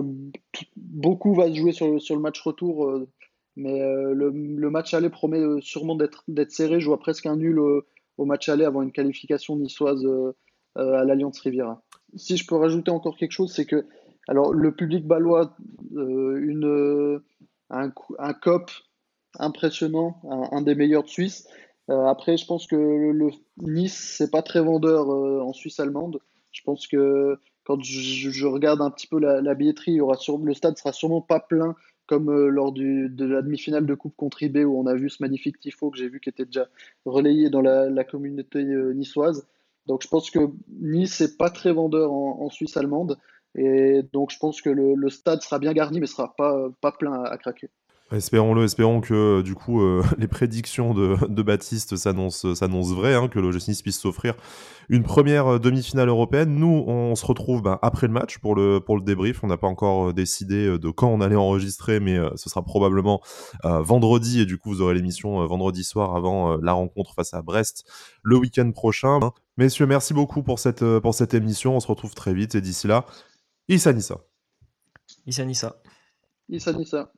beaucoup 0.76 1.34
va 1.34 1.48
se 1.48 1.56
jouer 1.56 1.72
sur, 1.72 2.00
sur 2.00 2.16
le 2.16 2.22
match 2.22 2.40
retour, 2.42 2.92
mais 3.56 3.80
le, 3.80 4.30
le, 4.30 4.70
match 4.70 4.94
aller 4.94 5.10
promet 5.10 5.42
sûrement 5.62 5.96
d'être 5.96 6.52
serré. 6.52 6.80
Je 6.80 6.86
vois 6.86 7.00
presque 7.00 7.26
un 7.26 7.38
nul 7.38 7.60
au 8.18 8.26
match 8.26 8.50
aller 8.50 8.66
avant 8.66 8.82
une 8.82 8.92
qualification 8.92 9.56
niçoise 9.56 10.06
euh, 10.06 10.36
euh, 10.78 10.94
à 10.94 11.04
l'Alliance 11.04 11.40
Riviera. 11.40 11.82
Si 12.16 12.38
je 12.38 12.48
peux 12.48 12.56
rajouter 12.56 12.92
encore 12.92 13.18
quelque 13.18 13.32
chose, 13.32 13.54
c'est 13.54 13.66
que 13.66 13.86
alors 14.28 14.54
le 14.54 14.76
public 14.76 15.06
balois, 15.06 15.56
euh, 15.96 16.38
une, 16.42 17.22
un, 17.70 18.34
COP 18.34 18.72
impressionnant, 19.40 20.22
un, 20.52 20.62
des 20.62 20.76
meilleurs 20.76 21.04
de 21.04 21.10
Suisse. 21.10 21.48
après, 21.88 22.36
je 22.36 22.46
pense 22.46 22.68
que 22.68 22.76
le, 22.76 23.30
Nice, 23.58 24.16
c'est 24.18 24.32
pas 24.32 24.42
très 24.42 24.62
vendeur 24.62 25.08
en 25.10 25.54
Suisse 25.54 25.80
allemande. 25.80 26.20
Je 26.52 26.62
pense 26.64 26.88
que 26.88 27.40
quand 27.64 27.82
je, 27.82 28.46
regarde 28.46 28.82
un 28.82 28.92
petit 28.92 29.08
peu 29.08 29.20
la, 29.20 29.54
billetterie, 29.54 29.92
il 29.92 29.98
y 29.98 30.02
aura 30.02 30.18
le 30.44 30.54
stade 30.54 30.78
sera 30.78 30.92
sûrement 30.92 31.22
pas 31.22 31.40
plein 31.40 31.76
comme 32.08 32.30
euh, 32.30 32.50
lors 32.50 32.72
de 32.72 33.26
la 33.26 33.42
demi-finale 33.42 33.86
de 33.86 33.94
Coupe 33.94 34.16
contre 34.16 34.42
IB 34.44 34.66
où 34.66 34.80
on 34.80 34.88
a 34.88 34.96
vu 34.96 35.10
ce 35.10 35.22
magnifique 35.22 35.60
tifo 35.60 35.92
que 35.92 35.98
j'ai 35.98 36.10
vu 36.10 36.20
qui 36.20 36.30
était 36.30 36.46
déjà 36.46 36.68
relayé 37.06 37.50
dans 37.50 37.62
la, 37.62 38.04
communauté 38.04 38.60
euh, 38.60 38.94
niçoise. 38.94 39.48
Donc 39.86 40.02
je 40.02 40.08
pense 40.08 40.32
que 40.32 40.40
Nice 40.82 41.22
n'est 41.22 41.36
pas 41.38 41.50
très 41.50 41.72
vendeur 41.72 42.12
en, 42.12 42.50
Suisse 42.50 42.76
allemande 42.78 43.18
et 43.56 44.02
donc 44.14 44.32
je 44.32 44.38
pense 44.38 44.62
que 44.62 44.70
le, 44.70 45.10
stade 45.10 45.42
sera 45.42 45.60
bien 45.60 45.74
garni 45.74 46.00
mais 46.00 46.08
sera 46.08 46.34
pas, 46.36 46.70
pas 46.82 46.92
plein 46.92 47.24
à 47.24 47.38
craquer. 47.38 47.70
Espérons-le, 48.10 48.64
espérons 48.64 49.02
que 49.02 49.42
du 49.42 49.54
coup 49.54 49.82
euh, 49.82 50.02
les 50.18 50.30
prédictions 50.30 50.94
de, 50.94 51.18
de 51.28 51.42
Baptiste 51.42 51.98
s'annoncent 51.98 52.96
vraies, 52.96 53.16
hein, 53.16 53.28
que 53.28 53.38
l'OGC 53.38 53.68
Nice 53.68 53.82
puisse 53.82 54.00
s'offrir 54.00 54.36
une 54.88 55.04
première 55.04 55.56
euh, 55.56 55.60
demi-finale 55.60 56.08
européenne. 56.08 56.56
Nous, 56.56 56.86
on 56.88 57.16
se 57.16 57.26
retrouve 57.26 57.62
bah, 57.62 57.80
après 57.82 58.08
le 58.08 58.14
match 58.14 58.38
pour 58.38 58.56
le, 58.56 58.80
pour 58.80 58.96
le 58.96 59.04
débrief. 59.04 59.44
On 59.44 59.48
n'a 59.48 59.58
pas 59.58 59.68
encore 59.68 60.10
euh, 60.10 60.14
décidé 60.14 60.80
de 60.80 60.90
quand 60.90 61.10
on 61.10 61.20
allait 61.20 61.36
enregistrer, 61.36 62.00
mais 62.00 62.18
ce 62.36 62.50
sera 62.50 62.64
probablement 62.64 63.22
vendredi 63.64 64.40
et 64.40 64.46
du 64.46 64.58
coup 64.58 64.70
vous 64.70 64.82
aurez 64.82 64.94
l'émission 64.94 65.46
vendredi 65.46 65.84
soir 65.84 66.16
avant 66.16 66.58
la 66.58 66.74
rencontre 66.74 67.14
face 67.14 67.34
à 67.34 67.42
Brest 67.42 67.86
le 68.24 68.38
week-end 68.38 68.72
prochain. 68.72 69.20
Messieurs, 69.58 69.86
merci 69.86 70.14
beaucoup 70.14 70.44
pour 70.44 70.60
cette, 70.60 70.84
pour 71.00 71.14
cette 71.14 71.34
émission. 71.34 71.76
On 71.76 71.80
se 71.80 71.88
retrouve 71.88 72.14
très 72.14 72.34
vite 72.34 72.56
et 72.56 72.62
d'ici 72.62 72.88
là, 72.88 73.06
Issa 73.68 73.92
Nissa. 73.92 74.18
Issa 75.26 75.46
Nissa. 75.46 75.76
Issa 76.50 76.74
Nissa. 76.74 77.12